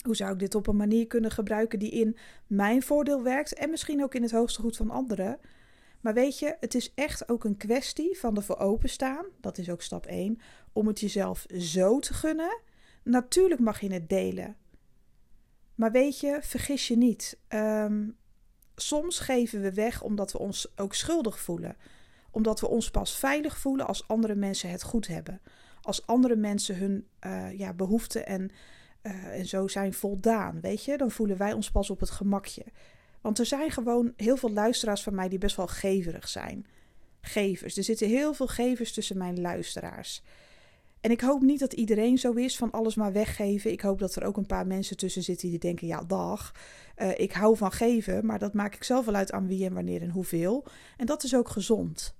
hoe 0.06 0.16
zou 0.16 0.34
ik 0.34 0.40
dit 0.40 0.56
op 0.56 0.68
een 0.68 0.76
manier 0.76 1.08
kunnen 1.08 1.32
gebruiken 1.32 1.80
die 1.80 1.92
in 1.92 2.18
mijn 2.48 2.82
voordeel 2.84 3.24
werkt. 3.24 3.54
En 3.54 3.70
misschien 3.70 4.04
ook 4.04 4.16
in 4.16 4.22
het 4.22 4.32
hoogste 4.32 4.62
goed 4.62 4.78
van 4.78 4.90
anderen. 4.90 5.40
Maar 6.02 6.14
weet 6.14 6.40
je, 6.40 6.58
het 6.60 6.76
is 6.76 6.94
echt 6.94 7.30
ook 7.30 7.44
een 7.44 7.58
kwestie 7.58 8.18
van 8.20 8.36
ervoor 8.36 8.58
openstaan. 8.58 9.26
Dat 9.42 9.58
is 9.58 9.70
ook 9.70 9.82
stap 9.82 10.06
1. 10.06 10.40
om 10.74 10.88
het 10.88 11.00
jezelf 11.00 11.46
zo 11.58 12.00
te 12.00 12.14
gunnen. 12.14 12.62
Natuurlijk 13.04 13.62
mag 13.62 13.80
je 13.80 13.94
het 13.94 14.10
delen. 14.10 14.56
Maar 15.76 15.92
weet 15.92 16.20
je, 16.20 16.38
vergis 16.42 16.88
je 16.88 16.98
niet. 16.98 17.40
Ehm, 17.48 18.08
soms 18.82 19.20
geven 19.20 19.62
we 19.62 19.74
weg 19.74 20.02
omdat 20.02 20.32
we 20.32 20.38
ons 20.38 20.68
ook 20.76 20.96
schuldig 20.96 21.40
voelen. 21.40 21.78
Omdat 22.32 22.60
we 22.60 22.68
ons 22.68 22.92
pas 22.92 23.18
veilig 23.18 23.58
voelen 23.58 23.88
als 23.88 24.08
andere 24.08 24.36
mensen 24.36 24.70
het 24.70 24.84
goed 24.84 25.08
hebben. 25.08 25.42
Als 25.82 26.06
andere 26.08 26.36
mensen 26.36 26.78
hun 26.78 27.08
uh, 27.26 27.58
ja, 27.58 27.74
behoeften 27.74 28.26
en, 28.26 28.50
uh, 29.04 29.40
en 29.40 29.46
zo 29.46 29.68
zijn 29.68 29.94
voldaan. 29.94 30.62
Weet 30.62 30.86
je, 30.86 30.98
dan 30.98 31.12
voelen 31.12 31.38
wij 31.38 31.54
ons 31.54 31.72
pas 31.72 31.90
op 31.90 32.00
het 32.00 32.10
gemakje. 32.10 32.66
Want 33.22 33.40
er 33.40 33.46
zijn 33.46 33.72
gewoon 33.72 34.14
heel 34.16 34.38
veel 34.38 34.52
luisteraars 34.52 35.04
van 35.04 35.16
mij 35.16 35.30
die 35.30 35.40
best 35.40 35.56
wel 35.56 35.68
geverig 35.68 36.28
zijn. 36.28 36.66
Gevers. 37.22 37.78
Er 37.78 37.84
zitten 37.84 38.08
heel 38.08 38.34
veel 38.34 38.48
gevers 38.48 38.94
tussen 38.94 39.18
mijn 39.18 39.42
luisteraars. 39.42 40.24
En 41.02 41.12
ik 41.12 41.22
hoop 41.22 41.42
niet 41.42 41.60
dat 41.60 41.74
iedereen 41.74 42.18
zo 42.18 42.32
is 42.32 42.58
van 42.58 42.72
alles 42.72 42.96
maar 42.96 43.12
weggeven. 43.12 43.72
Ik 43.72 43.82
hoop 43.82 44.00
dat 44.00 44.16
er 44.16 44.24
ook 44.24 44.38
een 44.38 44.46
paar 44.46 44.68
mensen 44.68 44.98
tussen 44.98 45.24
zitten 45.24 45.50
die 45.50 45.60
denken: 45.60 45.88
ja, 45.88 46.04
dag, 46.04 46.56
uh, 46.98 47.20
ik 47.20 47.32
hou 47.32 47.58
van 47.58 47.72
geven, 47.72 48.26
maar 48.26 48.40
dat 48.40 48.54
maak 48.54 48.76
ik 48.76 48.84
zelf 48.84 49.06
wel 49.06 49.16
uit 49.16 49.32
aan 49.32 49.48
wie 49.48 49.66
en 49.66 49.74
wanneer 49.74 50.02
en 50.02 50.10
hoeveel. 50.10 50.66
En 50.98 51.06
dat 51.06 51.24
is 51.24 51.36
ook 51.36 51.50
gezond. 51.50 52.18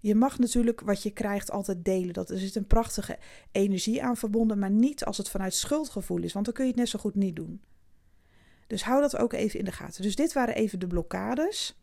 Je 0.00 0.14
mag 0.14 0.38
natuurlijk 0.38 0.80
wat 0.80 1.02
je 1.02 1.10
krijgt 1.10 1.50
altijd 1.50 1.84
delen. 1.84 2.14
Dat, 2.14 2.30
er 2.30 2.38
zit 2.38 2.54
een 2.54 2.66
prachtige 2.66 3.18
energie 3.52 4.02
aan 4.02 4.16
verbonden, 4.16 4.58
maar 4.58 4.70
niet 4.70 5.04
als 5.04 5.18
het 5.18 5.28
vanuit 5.28 5.54
schuldgevoel 5.54 6.22
is, 6.22 6.32
want 6.32 6.44
dan 6.44 6.54
kun 6.54 6.64
je 6.64 6.70
het 6.70 6.80
net 6.80 6.88
zo 6.88 6.98
goed 6.98 7.14
niet 7.14 7.36
doen. 7.36 7.60
Dus 8.66 8.84
hou 8.84 9.00
dat 9.00 9.16
ook 9.16 9.32
even 9.32 9.58
in 9.58 9.64
de 9.64 9.72
gaten. 9.72 10.02
Dus 10.02 10.16
dit 10.16 10.32
waren 10.32 10.54
even 10.54 10.78
de 10.78 10.86
blokkades. 10.86 11.78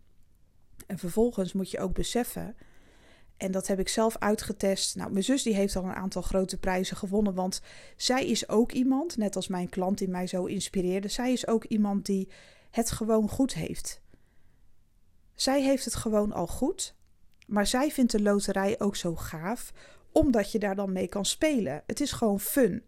En 0.87 0.97
vervolgens 0.97 1.53
moet 1.53 1.71
je 1.71 1.79
ook 1.79 1.93
beseffen, 1.93 2.55
en 3.41 3.51
dat 3.51 3.67
heb 3.67 3.79
ik 3.79 3.87
zelf 3.87 4.17
uitgetest. 4.17 4.95
Nou, 4.95 5.11
mijn 5.11 5.23
zus 5.23 5.43
die 5.43 5.55
heeft 5.55 5.75
al 5.75 5.83
een 5.83 5.93
aantal 5.93 6.21
grote 6.21 6.57
prijzen 6.57 6.97
gewonnen, 6.97 7.33
want 7.33 7.61
zij 7.97 8.25
is 8.25 8.49
ook 8.49 8.71
iemand, 8.71 9.17
net 9.17 9.35
als 9.35 9.47
mijn 9.47 9.69
klant 9.69 9.97
die 9.97 10.07
mij 10.07 10.27
zo 10.27 10.45
inspireerde, 10.45 11.07
zij 11.07 11.31
is 11.31 11.47
ook 11.47 11.63
iemand 11.63 12.05
die 12.05 12.29
het 12.71 12.91
gewoon 12.91 13.29
goed 13.29 13.53
heeft. 13.53 14.01
Zij 15.35 15.61
heeft 15.61 15.85
het 15.85 15.95
gewoon 15.95 16.31
al 16.31 16.47
goed, 16.47 16.95
maar 17.47 17.67
zij 17.67 17.91
vindt 17.91 18.11
de 18.11 18.21
loterij 18.21 18.79
ook 18.79 18.95
zo 18.95 19.15
gaaf, 19.15 19.71
omdat 20.11 20.51
je 20.51 20.59
daar 20.59 20.75
dan 20.75 20.91
mee 20.91 21.07
kan 21.07 21.25
spelen. 21.25 21.83
Het 21.85 22.01
is 22.01 22.11
gewoon 22.11 22.39
fun. 22.39 22.83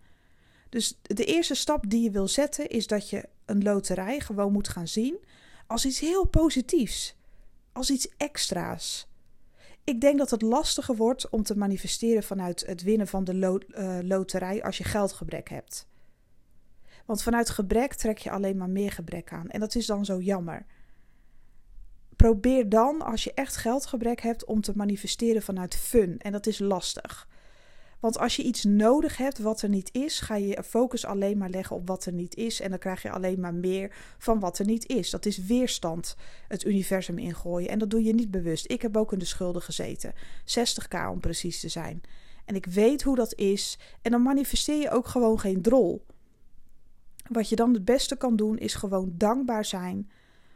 Dus 0.69 1.00
de 1.01 1.25
eerste 1.25 1.55
stap 1.55 1.89
die 1.89 2.03
je 2.03 2.12
wil 2.12 2.27
zetten 2.27 2.69
is 2.69 2.88
dat 2.88 3.10
je 3.10 3.29
een 3.45 3.63
loterij 3.63 4.19
gewoon 4.19 4.51
moet 4.51 4.67
gaan 4.67 4.88
zien 4.88 5.17
als 5.67 5.86
iets 5.86 6.00
heel 6.00 6.25
positiefs, 6.25 7.15
als 7.72 7.89
iets 7.89 8.07
extra's. 8.17 9.07
Ik 9.84 10.02
denk 10.02 10.18
dat 10.18 10.30
het 10.30 10.42
lastiger 10.42 10.96
wordt 10.96 11.30
om 11.30 11.44
te 11.44 11.58
manifesteren 11.58 12.24
vanuit 12.24 12.66
het 12.66 12.84
winnen 12.84 13.08
van 13.08 13.24
de 13.24 13.34
uh, 13.34 13.98
loterij 14.02 14.63
als 14.63 14.78
je 14.78 14.84
geldgebrek 14.84 15.50
hebt. 15.50 15.88
Want 17.06 17.24
vanuit 17.24 17.50
gebrek 17.50 17.94
trek 17.94 18.18
je 18.18 18.32
alleen 18.32 18.58
maar 18.58 18.70
meer 18.70 18.92
gebrek 18.92 19.32
aan 19.32 19.50
en 19.50 19.60
dat 19.60 19.75
is 19.75 19.86
dan 19.86 20.06
zo 20.06 20.20
jammer. 20.20 20.66
Probeer 22.16 22.70
dan, 22.70 23.02
als 23.02 23.24
je 23.24 23.34
echt 23.34 23.56
geldgebrek 23.56 24.22
hebt, 24.22 24.46
om 24.46 24.62
te 24.62 24.74
manifesteren 24.75 25.42
vanuit 25.42 25.75
fun 25.75 26.18
en 26.18 26.32
dat 26.32 26.48
is 26.48 26.60
lastig. 26.60 27.28
Want 28.03 28.17
als 28.17 28.36
je 28.36 28.43
iets 28.43 28.63
nodig 28.63 29.17
hebt 29.17 29.39
wat 29.39 29.62
er 29.62 29.69
niet 29.69 29.89
is, 29.93 30.19
ga 30.19 30.36
je 30.36 30.48
je 30.48 30.63
focus 30.63 31.05
alleen 31.05 31.38
maar 31.38 31.50
leggen 31.50 31.75
op 31.75 31.88
wat 31.88 32.05
er 32.05 32.13
niet 32.13 32.36
is. 32.36 32.62
En 32.62 32.69
dan 32.69 32.79
krijg 32.79 33.01
je 33.01 33.12
alleen 33.12 33.39
maar 33.39 33.53
meer 33.53 33.95
van 34.17 34.39
wat 34.39 34.60
er 34.60 34.65
niet 34.65 34.88
is. 34.88 35.10
Dat 35.10 35.25
is 35.25 35.38
weerstand 35.38 36.15
het 36.48 36.65
universum 36.65 37.17
ingooien. 37.17 37.69
En 37.69 37.79
dat 37.79 37.89
doe 37.89 38.03
je 38.03 38.13
niet 38.13 38.31
bewust. 38.31 38.72
Ik 38.72 38.81
heb 38.81 38.98
ook 38.98 39.13
in 39.13 39.19
de 39.19 39.25
schulden 39.25 39.62
gezeten. 39.62 40.13
60k 40.45 41.10
om 41.12 41.19
precies 41.19 41.60
te 41.60 41.69
zijn. 41.69 42.01
En 42.45 42.55
ik 42.55 42.65
weet 42.65 43.03
hoe 43.03 43.15
dat 43.15 43.36
is. 43.36 43.79
En 44.01 44.12
dan 44.12 44.22
manifesteer 44.22 44.79
je 44.81 44.91
ook 44.91 45.07
gewoon 45.07 45.39
geen 45.39 45.62
drol. 45.62 46.05
Wat 47.29 47.50
je 47.50 47.55
dan 47.55 47.74
het 47.74 47.86
beste 47.86 48.15
kan 48.15 48.36
doen, 48.36 48.57
is 48.57 48.74
gewoon 48.74 49.13
dankbaar 49.17 49.65
zijn 49.65 50.10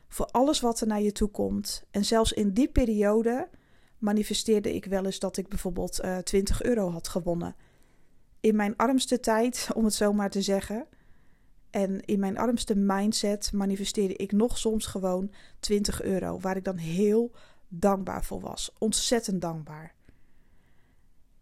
voor 0.07 0.25
alles 0.25 0.59
wat 0.59 0.81
er 0.81 0.87
naar 0.87 1.01
je 1.01 1.11
toe 1.11 1.29
komt. 1.29 1.83
En 1.91 2.05
zelfs 2.05 2.31
in 2.31 2.53
die 2.53 2.67
periode 2.67 3.47
manifesteerde 3.97 4.75
ik 4.75 4.85
wel 4.85 5.05
eens 5.05 5.19
dat 5.19 5.37
ik 5.37 5.47
bijvoorbeeld 5.47 5.99
uh, 6.03 6.17
eh, 6.17 6.23
20 6.23 6.63
euro 6.63 6.89
had 6.89 7.07
gewonnen. 7.07 7.55
In 8.39 8.55
mijn 8.55 8.75
armste 8.75 9.19
tijd, 9.19 9.67
om 9.75 9.83
het 9.83 9.93
zo 9.93 10.13
maar 10.13 10.29
te 10.29 10.41
zeggen. 10.41 10.85
En 11.69 12.01
in 12.05 12.19
mijn 12.19 12.37
armste 12.37 12.75
mindset 12.75 13.51
manifesteerde 13.53 14.15
ik 14.15 14.31
nog 14.31 14.57
soms 14.57 14.85
gewoon 14.85 15.31
20 15.59 16.01
euro, 16.01 16.39
waar 16.39 16.57
ik 16.57 16.63
dan 16.63 16.77
heel 16.77 17.31
dankbaar 17.67 18.23
voor 18.25 18.39
was. 18.39 18.71
Ontzettend 18.77 19.41
dankbaar. 19.41 19.95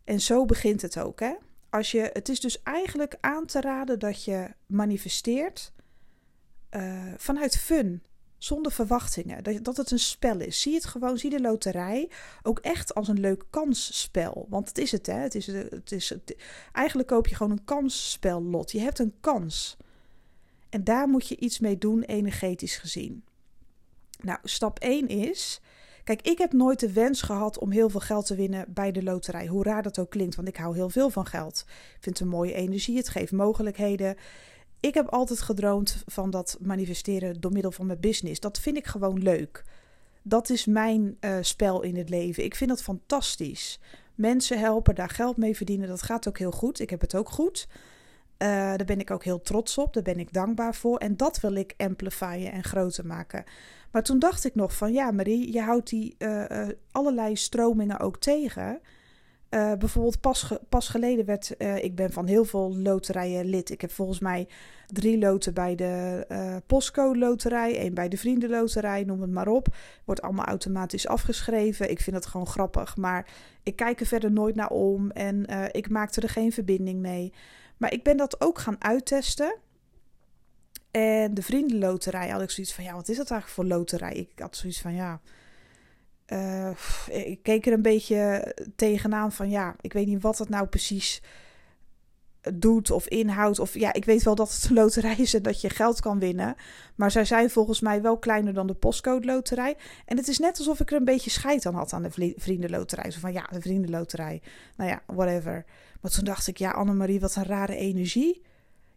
En 0.03 0.21
zo 0.21 0.45
begint 0.45 0.81
het 0.81 0.99
ook, 0.99 1.19
hè? 1.19 1.33
Als 1.69 1.91
je, 1.91 2.09
het 2.13 2.29
is 2.29 2.39
dus 2.39 2.61
eigenlijk 2.63 3.17
aan 3.21 3.45
te 3.45 3.61
raden 3.61 3.99
dat 3.99 4.23
je 4.23 4.49
manifesteert 4.65 5.73
uh, 6.71 7.13
vanuit 7.17 7.57
fun. 7.57 8.03
Zonder 8.45 8.71
verwachtingen. 8.71 9.43
Dat, 9.43 9.63
dat 9.63 9.77
het 9.77 9.91
een 9.91 9.99
spel 9.99 10.39
is. 10.39 10.61
Zie 10.61 10.73
het 10.73 10.85
gewoon, 10.85 11.17
zie 11.17 11.29
de 11.29 11.41
loterij 11.41 12.09
ook 12.43 12.59
echt 12.59 12.95
als 12.95 13.07
een 13.07 13.19
leuk 13.19 13.43
kansspel. 13.49 14.45
Want 14.49 14.67
het 14.67 14.77
is 14.77 14.91
het, 14.91 15.05
hè? 15.05 15.13
Het 15.19 15.35
is, 15.35 15.47
het 15.47 15.91
is, 15.91 16.09
het, 16.09 16.35
eigenlijk 16.71 17.07
koop 17.07 17.27
je 17.27 17.35
gewoon 17.35 17.51
een 17.51 17.63
kansspellot. 17.63 18.71
Je 18.71 18.79
hebt 18.79 18.99
een 18.99 19.13
kans. 19.19 19.77
En 20.69 20.83
daar 20.83 21.07
moet 21.07 21.27
je 21.27 21.37
iets 21.37 21.59
mee 21.59 21.77
doen, 21.77 22.01
energetisch 22.01 22.77
gezien. 22.77 23.23
Nou, 24.21 24.39
stap 24.43 24.79
1 24.79 25.07
is. 25.07 25.61
Kijk, 26.03 26.21
ik 26.21 26.37
heb 26.37 26.53
nooit 26.53 26.79
de 26.79 26.93
wens 26.93 27.21
gehad 27.21 27.59
om 27.59 27.71
heel 27.71 27.89
veel 27.89 27.99
geld 27.99 28.25
te 28.25 28.35
winnen 28.35 28.65
bij 28.69 28.91
de 28.91 29.03
loterij. 29.03 29.47
Hoe 29.47 29.63
raar 29.63 29.83
dat 29.83 29.99
ook 29.99 30.09
klinkt, 30.09 30.35
want 30.35 30.47
ik 30.47 30.57
hou 30.57 30.75
heel 30.75 30.89
veel 30.89 31.09
van 31.09 31.25
geld. 31.25 31.63
Ik 31.67 31.97
vind 32.03 32.17
het 32.17 32.19
een 32.19 32.33
mooie 32.33 32.53
energie, 32.53 32.97
het 32.97 33.09
geeft 33.09 33.31
mogelijkheden. 33.31 34.15
Ik 34.85 34.93
heb 34.93 35.07
altijd 35.07 35.41
gedroomd 35.41 36.03
van 36.05 36.29
dat 36.29 36.57
manifesteren 36.61 37.41
door 37.41 37.51
middel 37.51 37.71
van 37.71 37.85
mijn 37.85 37.99
business. 37.99 38.39
Dat 38.39 38.59
vind 38.59 38.77
ik 38.77 38.85
gewoon 38.85 39.23
leuk. 39.23 39.63
Dat 40.21 40.49
is 40.49 40.65
mijn 40.65 41.17
uh, 41.19 41.37
spel 41.41 41.81
in 41.81 41.95
het 41.95 42.09
leven. 42.09 42.43
Ik 42.43 42.55
vind 42.55 42.69
dat 42.69 42.83
fantastisch. 42.83 43.79
Mensen 44.15 44.59
helpen, 44.59 44.95
daar 44.95 45.09
geld 45.09 45.37
mee 45.37 45.55
verdienen, 45.55 45.87
dat 45.87 46.01
gaat 46.01 46.27
ook 46.27 46.37
heel 46.37 46.51
goed. 46.51 46.79
Ik 46.79 46.89
heb 46.89 47.01
het 47.01 47.15
ook 47.15 47.29
goed. 47.29 47.67
Uh, 47.69 48.47
daar 48.47 48.85
ben 48.85 48.99
ik 48.99 49.11
ook 49.11 49.23
heel 49.23 49.41
trots 49.41 49.77
op. 49.77 49.93
Daar 49.93 50.03
ben 50.03 50.19
ik 50.19 50.33
dankbaar 50.33 50.75
voor. 50.75 50.97
En 50.97 51.17
dat 51.17 51.39
wil 51.39 51.53
ik 51.53 51.73
amplifyen 51.77 52.51
en 52.51 52.63
groter 52.63 53.05
maken. 53.05 53.43
Maar 53.91 54.03
toen 54.03 54.19
dacht 54.19 54.45
ik 54.45 54.55
nog 54.55 54.75
van 54.75 54.93
ja, 54.93 55.11
Marie, 55.11 55.53
je 55.53 55.61
houdt 55.61 55.89
die 55.89 56.15
uh, 56.17 56.67
allerlei 56.91 57.35
stromingen 57.35 57.99
ook 57.99 58.17
tegen. 58.17 58.81
Uh, 59.55 59.73
bijvoorbeeld 59.73 60.19
pas, 60.19 60.51
pas 60.69 60.87
geleden 60.87 61.25
werd, 61.25 61.55
uh, 61.57 61.83
ik 61.83 61.95
ben 61.95 62.11
van 62.11 62.25
heel 62.25 62.45
veel 62.45 62.75
loterijen 62.77 63.45
lid. 63.45 63.69
Ik 63.69 63.81
heb 63.81 63.91
volgens 63.91 64.19
mij 64.19 64.47
drie 64.87 65.17
loten 65.17 65.53
bij 65.53 65.75
de 65.75 66.25
uh, 66.31 66.55
postcode 66.65 67.19
loterij, 67.19 67.77
één 67.77 67.93
bij 67.93 68.09
de 68.09 68.17
vriendenloterij, 68.17 69.03
noem 69.03 69.21
het 69.21 69.31
maar 69.31 69.47
op. 69.47 69.75
Wordt 70.05 70.21
allemaal 70.21 70.45
automatisch 70.45 71.07
afgeschreven. 71.07 71.89
Ik 71.89 71.99
vind 72.01 72.15
het 72.15 72.25
gewoon 72.25 72.47
grappig, 72.47 72.97
maar 72.97 73.27
ik 73.63 73.75
kijk 73.75 73.99
er 73.99 74.05
verder 74.05 74.31
nooit 74.31 74.55
naar 74.55 74.69
om 74.69 75.11
en 75.11 75.45
ik 75.71 75.89
maakte 75.89 76.21
er 76.21 76.29
geen 76.29 76.51
verbinding 76.51 76.99
mee. 76.99 77.33
Maar 77.77 77.93
ik 77.93 78.03
ben 78.03 78.17
dat 78.17 78.41
ook 78.41 78.59
gaan 78.59 78.83
uittesten. 78.83 79.55
En 80.91 81.33
de 81.33 81.41
vriendenloterij 81.41 82.29
had 82.29 82.41
ik 82.41 82.49
zoiets 82.49 82.73
van, 82.73 82.83
ja, 82.83 82.93
wat 82.93 83.09
is 83.09 83.17
dat 83.17 83.31
eigenlijk 83.31 83.61
voor 83.61 83.77
loterij? 83.77 84.13
Ik 84.13 84.39
had 84.39 84.55
zoiets 84.55 84.81
van, 84.81 84.93
ja, 84.93 85.21
uh, 86.27 86.69
ik 87.09 87.43
keek 87.43 87.65
er 87.65 87.73
een 87.73 87.81
beetje 87.81 88.55
tegenaan 88.75 89.31
van 89.31 89.49
ja, 89.49 89.75
ik 89.81 89.93
weet 89.93 90.07
niet 90.07 90.21
wat 90.21 90.37
dat 90.37 90.49
nou 90.49 90.67
precies 90.67 91.21
doet 92.53 92.91
of 92.91 93.07
inhoudt. 93.07 93.59
Of 93.59 93.73
ja, 93.73 93.93
ik 93.93 94.05
weet 94.05 94.23
wel 94.23 94.35
dat 94.35 94.53
het 94.53 94.63
een 94.69 94.75
loterij 94.75 95.15
is 95.17 95.33
en 95.33 95.43
dat 95.43 95.61
je 95.61 95.69
geld 95.69 96.01
kan 96.01 96.19
winnen. 96.19 96.55
Maar 96.95 97.11
zij 97.11 97.25
zijn 97.25 97.49
volgens 97.49 97.79
mij 97.79 98.01
wel 98.01 98.17
kleiner 98.17 98.53
dan 98.53 98.67
de 98.67 98.73
postcode 98.73 99.25
loterij. 99.25 99.75
En 100.05 100.17
het 100.17 100.27
is 100.27 100.39
net 100.39 100.57
alsof 100.57 100.79
ik 100.79 100.91
er 100.91 100.97
een 100.97 101.05
beetje 101.05 101.29
scheid 101.29 101.65
aan 101.65 101.75
had 101.75 101.93
aan 101.93 102.03
de 102.03 102.33
vriendenloterij. 102.37 103.11
Zo 103.11 103.19
van 103.19 103.33
ja, 103.33 103.47
de 103.51 103.61
vriendenloterij. 103.61 104.41
Nou 104.77 104.89
ja, 104.89 105.01
whatever. 105.05 105.65
Maar 106.01 106.11
toen 106.11 106.23
dacht 106.23 106.47
ik, 106.47 106.57
ja, 106.57 106.71
Annemarie, 106.71 107.19
wat 107.19 107.35
een 107.35 107.43
rare 107.43 107.75
energie. 107.75 108.41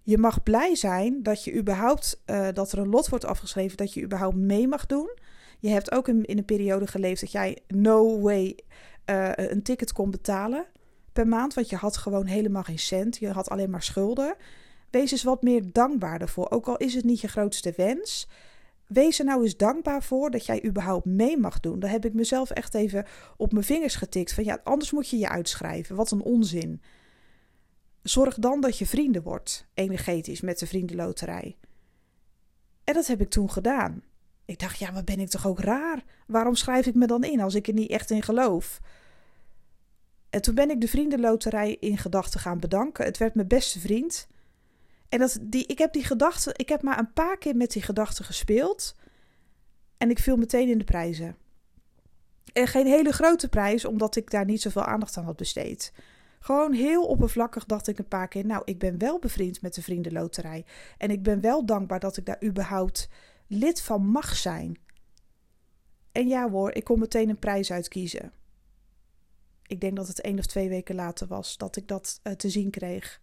Je 0.02 0.18
mag 0.18 0.42
blij 0.42 0.74
zijn 0.74 1.22
dat 1.22 1.44
je 1.44 1.54
überhaupt, 1.54 2.22
uh, 2.26 2.48
dat 2.52 2.72
er 2.72 2.78
een 2.78 2.88
lot 2.88 3.08
wordt 3.08 3.24
afgeschreven, 3.24 3.76
dat 3.76 3.94
je 3.94 4.02
überhaupt 4.02 4.36
mee 4.36 4.68
mag 4.68 4.86
doen. 4.86 5.10
Je 5.58 5.68
hebt 5.68 5.92
ook 5.92 6.08
in, 6.08 6.22
een 6.26 6.44
periode 6.44 6.86
geleefd 6.86 7.20
dat 7.20 7.32
jij 7.32 7.58
no 7.66 8.20
way 8.20 8.58
uh, 9.06 9.30
een 9.34 9.62
ticket 9.62 9.92
kon 9.92 10.10
betalen 10.10 10.66
per 11.12 11.26
maand. 11.26 11.54
Want 11.54 11.70
je 11.70 11.76
had 11.76 11.96
gewoon 11.96 12.26
helemaal 12.26 12.62
geen 12.62 12.78
cent. 12.78 13.16
Je 13.16 13.30
had 13.30 13.50
alleen 13.50 13.70
maar 13.70 13.82
schulden. 13.82 14.34
Wees 14.90 15.10
eens 15.10 15.22
wat 15.22 15.42
meer 15.42 15.72
dankbaar 15.72 16.20
ervoor. 16.20 16.50
Ook 16.50 16.66
al 16.66 16.76
is 16.76 16.94
het 16.94 17.04
niet 17.04 17.20
je 17.20 17.28
grootste 17.28 17.72
wens. 17.76 18.28
Wees 18.86 19.18
er 19.18 19.24
nou 19.24 19.42
eens 19.42 19.56
dankbaar 19.56 20.02
voor 20.02 20.30
dat 20.30 20.46
jij 20.46 20.64
überhaupt 20.64 21.04
mee 21.04 21.36
mag 21.36 21.60
doen. 21.60 21.78
Daar 21.78 21.90
heb 21.90 22.04
ik 22.04 22.14
mezelf 22.14 22.50
echt 22.50 22.74
even 22.74 23.06
op 23.36 23.52
mijn 23.52 23.64
vingers 23.64 23.94
getikt. 23.94 24.32
Van 24.32 24.44
ja, 24.44 24.60
anders 24.64 24.90
moet 24.92 25.08
je 25.08 25.18
je 25.18 25.28
uitschrijven. 25.28 25.96
Wat 25.96 26.10
een 26.10 26.22
onzin. 26.22 26.82
Zorg 28.02 28.34
dan 28.34 28.60
dat 28.60 28.78
je 28.78 28.86
vrienden 28.86 29.22
wordt, 29.22 29.66
energetisch, 29.74 30.40
met 30.40 30.58
de 30.58 30.66
vriendenloterij. 30.66 31.56
En 32.84 32.94
dat 32.94 33.06
heb 33.06 33.20
ik 33.20 33.28
toen 33.28 33.50
gedaan. 33.50 34.02
Ik 34.48 34.58
dacht, 34.58 34.78
ja, 34.78 34.92
wat 34.92 35.04
ben 35.04 35.20
ik 35.20 35.28
toch 35.28 35.46
ook 35.46 35.60
raar? 35.60 36.02
Waarom 36.26 36.54
schrijf 36.54 36.86
ik 36.86 36.94
me 36.94 37.06
dan 37.06 37.24
in 37.24 37.40
als 37.40 37.54
ik 37.54 37.66
er 37.66 37.74
niet 37.74 37.90
echt 37.90 38.10
in 38.10 38.22
geloof? 38.22 38.80
En 40.30 40.42
toen 40.42 40.54
ben 40.54 40.70
ik 40.70 40.80
de 40.80 40.88
vriendenloterij 40.88 41.76
in 41.80 41.98
gedachten 41.98 42.40
gaan 42.40 42.60
bedanken. 42.60 43.04
Het 43.04 43.18
werd 43.18 43.34
mijn 43.34 43.48
beste 43.48 43.80
vriend. 43.80 44.28
En 45.08 45.18
dat, 45.18 45.38
die, 45.42 45.66
ik 45.66 45.78
heb 45.78 45.92
die 45.92 46.04
gedachten, 46.04 46.52
ik 46.56 46.68
heb 46.68 46.82
maar 46.82 46.98
een 46.98 47.12
paar 47.12 47.38
keer 47.38 47.56
met 47.56 47.72
die 47.72 47.82
gedachten 47.82 48.24
gespeeld. 48.24 48.96
En 49.98 50.10
ik 50.10 50.18
viel 50.18 50.36
meteen 50.36 50.68
in 50.68 50.78
de 50.78 50.84
prijzen. 50.84 51.36
En 52.52 52.66
geen 52.66 52.86
hele 52.86 53.12
grote 53.12 53.48
prijs, 53.48 53.84
omdat 53.84 54.16
ik 54.16 54.30
daar 54.30 54.44
niet 54.44 54.62
zoveel 54.62 54.84
aandacht 54.84 55.16
aan 55.16 55.24
had 55.24 55.36
besteed. 55.36 55.92
Gewoon 56.40 56.72
heel 56.72 57.06
oppervlakkig 57.06 57.64
dacht 57.64 57.88
ik 57.88 57.98
een 57.98 58.08
paar 58.08 58.28
keer: 58.28 58.46
Nou, 58.46 58.62
ik 58.64 58.78
ben 58.78 58.98
wel 58.98 59.18
bevriend 59.18 59.62
met 59.62 59.74
de 59.74 59.82
Vriendenloterij. 59.82 60.64
En 60.98 61.10
ik 61.10 61.22
ben 61.22 61.40
wel 61.40 61.66
dankbaar 61.66 62.00
dat 62.00 62.16
ik 62.16 62.26
daar 62.26 62.42
überhaupt 62.44 63.08
lid 63.48 63.82
van 63.82 64.06
mag 64.06 64.36
zijn. 64.36 64.78
En 66.12 66.28
ja 66.28 66.50
hoor, 66.50 66.74
ik 66.74 66.84
kon 66.84 66.98
meteen 66.98 67.28
een 67.28 67.38
prijs 67.38 67.72
uitkiezen. 67.72 68.32
Ik 69.66 69.80
denk 69.80 69.96
dat 69.96 70.08
het 70.08 70.20
één 70.20 70.38
of 70.38 70.46
twee 70.46 70.68
weken 70.68 70.94
later 70.94 71.26
was 71.26 71.56
dat 71.56 71.76
ik 71.76 71.88
dat 71.88 72.20
uh, 72.22 72.32
te 72.32 72.50
zien 72.50 72.70
kreeg. 72.70 73.20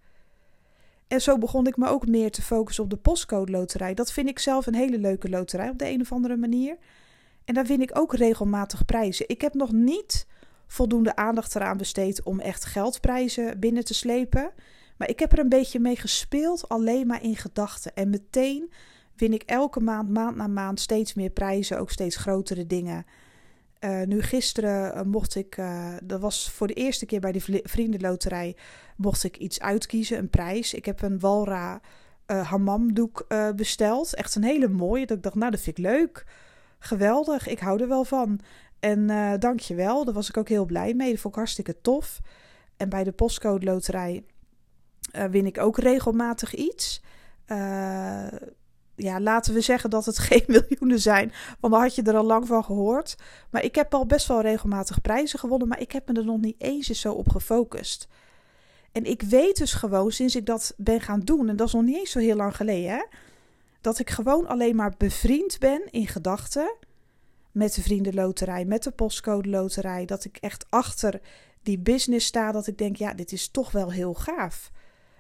En 1.07 1.21
zo 1.21 1.37
begon 1.37 1.67
ik 1.67 1.77
me 1.77 1.87
ook 1.87 2.07
meer 2.07 2.31
te 2.31 2.41
focussen 2.41 2.83
op 2.83 2.89
de 2.89 2.97
postcode 2.97 3.51
loterij. 3.51 3.93
Dat 3.93 4.11
vind 4.11 4.29
ik 4.29 4.39
zelf 4.39 4.65
een 4.65 4.75
hele 4.75 4.97
leuke 4.97 5.29
loterij 5.29 5.69
op 5.69 5.77
de 5.77 5.89
een 5.89 6.01
of 6.01 6.11
andere 6.11 6.37
manier. 6.37 6.77
En 7.45 7.53
daar 7.53 7.65
win 7.65 7.81
ik 7.81 7.97
ook 7.97 8.15
regelmatig 8.15 8.85
prijzen. 8.85 9.29
Ik 9.29 9.41
heb 9.41 9.53
nog 9.53 9.71
niet 9.71 10.27
voldoende 10.67 11.15
aandacht 11.15 11.55
eraan 11.55 11.77
besteed 11.77 12.23
om 12.23 12.39
echt 12.39 12.65
geldprijzen 12.65 13.59
binnen 13.59 13.85
te 13.85 13.93
slepen. 13.93 14.51
Maar 14.97 15.09
ik 15.09 15.19
heb 15.19 15.31
er 15.31 15.39
een 15.39 15.49
beetje 15.49 15.79
mee 15.79 15.95
gespeeld, 15.95 16.69
alleen 16.69 17.07
maar 17.07 17.23
in 17.23 17.35
gedachten. 17.35 17.95
En 17.95 18.09
meteen 18.09 18.71
win 19.15 19.33
ik 19.33 19.43
elke 19.43 19.79
maand, 19.79 20.09
maand 20.09 20.35
na 20.35 20.47
maand, 20.47 20.79
steeds 20.79 21.13
meer 21.13 21.29
prijzen, 21.29 21.79
ook 21.79 21.91
steeds 21.91 22.15
grotere 22.15 22.67
dingen. 22.67 23.05
Uh, 23.79 24.01
nu 24.01 24.21
gisteren 24.21 24.97
uh, 24.97 25.01
mocht 25.01 25.35
ik, 25.35 25.57
uh, 25.57 25.93
dat 26.03 26.19
was 26.19 26.51
voor 26.51 26.67
de 26.67 26.73
eerste 26.73 27.05
keer 27.05 27.19
bij 27.19 27.31
de 27.31 27.61
Vriendenloterij, 27.63 28.55
mocht 28.97 29.23
ik 29.23 29.37
iets 29.37 29.59
uitkiezen, 29.59 30.17
een 30.17 30.29
prijs. 30.29 30.73
Ik 30.73 30.85
heb 30.85 31.01
een 31.01 31.19
Walra 31.19 31.81
hammamdoek 32.25 33.25
besteld. 33.55 34.15
Echt 34.15 34.35
een 34.35 34.43
hele 34.43 34.67
mooie. 34.67 35.05
Dat 35.05 35.17
ik 35.17 35.23
dacht, 35.23 35.35
nou 35.35 35.51
dat 35.51 35.59
vind 35.59 35.77
ik 35.77 35.83
leuk. 35.83 36.25
Geweldig, 36.79 37.47
ik 37.47 37.59
hou 37.59 37.81
er 37.81 37.87
wel 37.87 38.03
van. 38.03 38.39
En 38.79 39.07
dank 39.39 39.59
je 39.59 39.75
wel, 39.75 40.05
daar 40.05 40.13
was 40.13 40.29
ik 40.29 40.37
ook 40.37 40.49
heel 40.49 40.65
blij 40.65 40.93
mee. 40.93 41.11
Dat 41.11 41.19
vond 41.19 41.33
ik 41.33 41.39
hartstikke 41.39 41.81
tof. 41.81 42.19
En 42.77 42.89
bij 42.89 43.03
de 43.03 43.11
postcode 43.11 43.65
loterij 43.65 44.25
win 45.29 45.45
ik 45.45 45.57
ook 45.57 45.77
regelmatig 45.77 46.55
iets. 46.55 47.01
Ja, 48.95 49.19
laten 49.19 49.53
we 49.53 49.61
zeggen 49.61 49.89
dat 49.89 50.05
het 50.05 50.19
geen 50.29 50.43
miljoenen 50.47 50.99
zijn, 50.99 51.31
want 51.59 51.73
dan 51.73 51.81
had 51.81 51.95
je 51.95 52.01
er 52.01 52.17
al 52.17 52.25
lang 52.25 52.47
van 52.47 52.63
gehoord. 52.63 53.15
Maar 53.49 53.63
ik 53.63 53.75
heb 53.75 53.93
al 53.93 54.05
best 54.05 54.27
wel 54.27 54.41
regelmatig 54.41 55.01
prijzen 55.01 55.39
gewonnen, 55.39 55.67
maar 55.67 55.79
ik 55.79 55.91
heb 55.91 56.07
me 56.07 56.13
er 56.13 56.25
nog 56.25 56.39
niet 56.39 56.61
eens 56.61 56.87
zo 56.87 57.13
op 57.13 57.29
gefocust. 57.29 58.07
En 58.91 59.03
ik 59.03 59.21
weet 59.21 59.57
dus 59.57 59.73
gewoon, 59.73 60.11
sinds 60.11 60.35
ik 60.35 60.45
dat 60.45 60.73
ben 60.77 61.01
gaan 61.01 61.19
doen, 61.19 61.49
en 61.49 61.55
dat 61.55 61.67
is 61.67 61.73
nog 61.73 61.83
niet 61.83 61.97
eens 61.97 62.11
zo 62.11 62.19
heel 62.19 62.35
lang 62.35 62.55
geleden, 62.55 62.89
hè, 62.89 63.03
dat 63.81 63.99
ik 63.99 64.09
gewoon 64.09 64.47
alleen 64.47 64.75
maar 64.75 64.93
bevriend 64.97 65.59
ben 65.59 65.81
in 65.91 66.07
gedachten 66.07 66.75
met 67.51 67.73
de 67.73 67.81
vriendenloterij, 67.81 68.65
met 68.65 68.83
de 68.83 68.91
postcode 68.91 69.49
loterij. 69.49 70.05
Dat 70.05 70.25
ik 70.25 70.37
echt 70.37 70.65
achter 70.69 71.21
die 71.63 71.79
business 71.79 72.25
sta, 72.25 72.51
dat 72.51 72.67
ik 72.67 72.77
denk, 72.77 72.95
ja, 72.95 73.13
dit 73.13 73.31
is 73.31 73.47
toch 73.47 73.71
wel 73.71 73.91
heel 73.91 74.13
gaaf. 74.13 74.71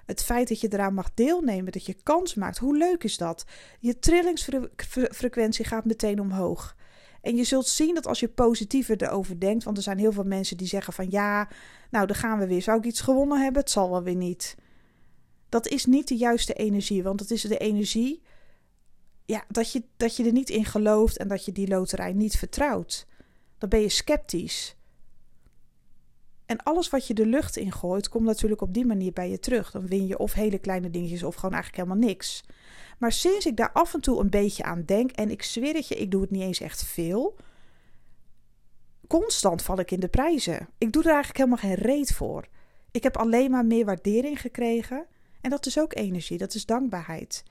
Het 0.05 0.23
feit 0.23 0.47
dat 0.47 0.59
je 0.61 0.73
eraan 0.73 0.93
mag 0.93 1.13
deelnemen, 1.13 1.71
dat 1.71 1.85
je 1.85 1.95
kans 2.03 2.33
maakt, 2.33 2.57
hoe 2.57 2.77
leuk 2.77 3.03
is 3.03 3.17
dat? 3.17 3.45
Je 3.79 3.99
trillingsfrequentie 3.99 5.65
gaat 5.65 5.85
meteen 5.85 6.19
omhoog. 6.19 6.75
En 7.21 7.35
je 7.35 7.43
zult 7.43 7.67
zien 7.67 7.95
dat 7.95 8.07
als 8.07 8.19
je 8.19 8.27
positiever 8.27 9.03
erover 9.03 9.39
denkt, 9.39 9.63
want 9.63 9.77
er 9.77 9.83
zijn 9.83 9.97
heel 9.97 10.11
veel 10.11 10.23
mensen 10.23 10.57
die 10.57 10.67
zeggen 10.67 10.93
van 10.93 11.07
ja, 11.09 11.49
nou 11.89 12.07
dan 12.07 12.15
gaan 12.15 12.39
we 12.39 12.47
weer. 12.47 12.61
Zou 12.61 12.77
ik 12.77 12.85
iets 12.85 13.01
gewonnen 13.01 13.41
hebben? 13.41 13.61
Het 13.61 13.71
zal 13.71 13.89
wel 13.89 14.03
weer 14.03 14.15
niet. 14.15 14.55
Dat 15.49 15.67
is 15.67 15.85
niet 15.85 16.07
de 16.07 16.15
juiste 16.15 16.53
energie, 16.53 17.03
want 17.03 17.19
het 17.19 17.31
is 17.31 17.41
de 17.41 17.57
energie 17.57 18.21
ja, 19.25 19.45
dat, 19.47 19.71
je, 19.71 19.83
dat 19.97 20.15
je 20.15 20.25
er 20.25 20.31
niet 20.31 20.49
in 20.49 20.65
gelooft 20.65 21.17
en 21.17 21.27
dat 21.27 21.45
je 21.45 21.51
die 21.51 21.67
loterij 21.67 22.13
niet 22.13 22.37
vertrouwt. 22.37 23.07
Dan 23.57 23.69
ben 23.69 23.79
je 23.79 23.89
sceptisch. 23.89 24.74
En 26.45 26.63
alles 26.63 26.89
wat 26.89 27.07
je 27.07 27.13
de 27.13 27.25
lucht 27.25 27.57
in 27.57 27.71
gooit, 27.71 28.09
komt 28.09 28.25
natuurlijk 28.25 28.61
op 28.61 28.73
die 28.73 28.85
manier 28.85 29.13
bij 29.13 29.29
je 29.29 29.39
terug. 29.39 29.71
Dan 29.71 29.87
win 29.87 30.07
je 30.07 30.17
of 30.17 30.33
hele 30.33 30.57
kleine 30.57 30.89
dingetjes 30.89 31.23
of 31.23 31.35
gewoon 31.35 31.53
eigenlijk 31.53 31.83
helemaal 31.83 32.07
niks. 32.07 32.43
Maar 32.97 33.11
sinds 33.11 33.45
ik 33.45 33.57
daar 33.57 33.71
af 33.71 33.93
en 33.93 34.01
toe 34.01 34.19
een 34.19 34.29
beetje 34.29 34.63
aan 34.63 34.83
denk, 34.85 35.11
en 35.11 35.31
ik 35.31 35.43
zweer 35.43 35.73
het 35.73 35.87
je, 35.87 35.95
ik 35.95 36.11
doe 36.11 36.21
het 36.21 36.31
niet 36.31 36.41
eens 36.41 36.59
echt 36.59 36.83
veel. 36.83 37.35
Constant 39.07 39.61
val 39.61 39.79
ik 39.79 39.91
in 39.91 39.99
de 39.99 40.07
prijzen. 40.07 40.69
Ik 40.77 40.91
doe 40.91 41.03
er 41.03 41.09
eigenlijk 41.09 41.37
helemaal 41.37 41.57
geen 41.57 41.85
reet 41.85 42.13
voor. 42.13 42.47
Ik 42.91 43.03
heb 43.03 43.17
alleen 43.17 43.51
maar 43.51 43.65
meer 43.65 43.85
waardering 43.85 44.41
gekregen. 44.41 45.05
En 45.41 45.49
dat 45.49 45.65
is 45.65 45.79
ook 45.79 45.95
energie, 45.95 46.37
dat 46.37 46.53
is 46.53 46.65
dankbaarheid. 46.65 47.43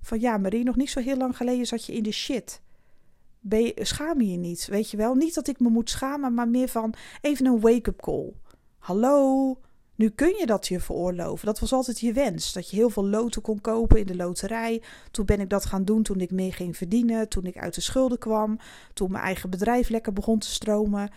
Van 0.00 0.20
ja, 0.20 0.38
Marie, 0.38 0.64
nog 0.64 0.76
niet 0.76 0.90
zo 0.90 1.00
heel 1.00 1.16
lang 1.16 1.36
geleden 1.36 1.66
zat 1.66 1.86
je 1.86 1.92
in 1.92 2.02
de 2.02 2.12
shit. 2.12 2.60
Je, 3.48 3.72
schaam 3.82 4.20
je 4.20 4.30
je 4.30 4.36
niet, 4.36 4.66
weet 4.66 4.90
je 4.90 4.96
wel? 4.96 5.14
Niet 5.14 5.34
dat 5.34 5.48
ik 5.48 5.60
me 5.60 5.68
moet 5.68 5.90
schamen, 5.90 6.34
maar 6.34 6.48
meer 6.48 6.68
van 6.68 6.94
even 7.20 7.46
een 7.46 7.60
wake-up 7.60 8.00
call. 8.00 8.32
Hallo, 8.78 9.58
nu 10.00 10.08
kun 10.08 10.36
je 10.38 10.46
dat 10.46 10.68
je 10.68 10.80
veroorloven. 10.80 11.46
Dat 11.46 11.58
was 11.58 11.72
altijd 11.72 12.00
je 12.00 12.12
wens. 12.12 12.52
Dat 12.52 12.70
je 12.70 12.76
heel 12.76 12.90
veel 12.90 13.06
loten 13.06 13.42
kon 13.42 13.60
kopen 13.60 13.98
in 13.98 14.06
de 14.06 14.16
loterij. 14.16 14.82
Toen 15.10 15.26
ben 15.26 15.40
ik 15.40 15.48
dat 15.48 15.64
gaan 15.64 15.84
doen 15.84 16.02
toen 16.02 16.20
ik 16.20 16.30
meer 16.30 16.52
ging 16.52 16.76
verdienen. 16.76 17.28
Toen 17.28 17.44
ik 17.44 17.58
uit 17.58 17.74
de 17.74 17.80
schulden 17.80 18.18
kwam. 18.18 18.58
Toen 18.94 19.10
mijn 19.10 19.24
eigen 19.24 19.50
bedrijf 19.50 19.88
lekker 19.88 20.12
begon 20.12 20.38
te 20.38 20.50
stromen. 20.50 21.10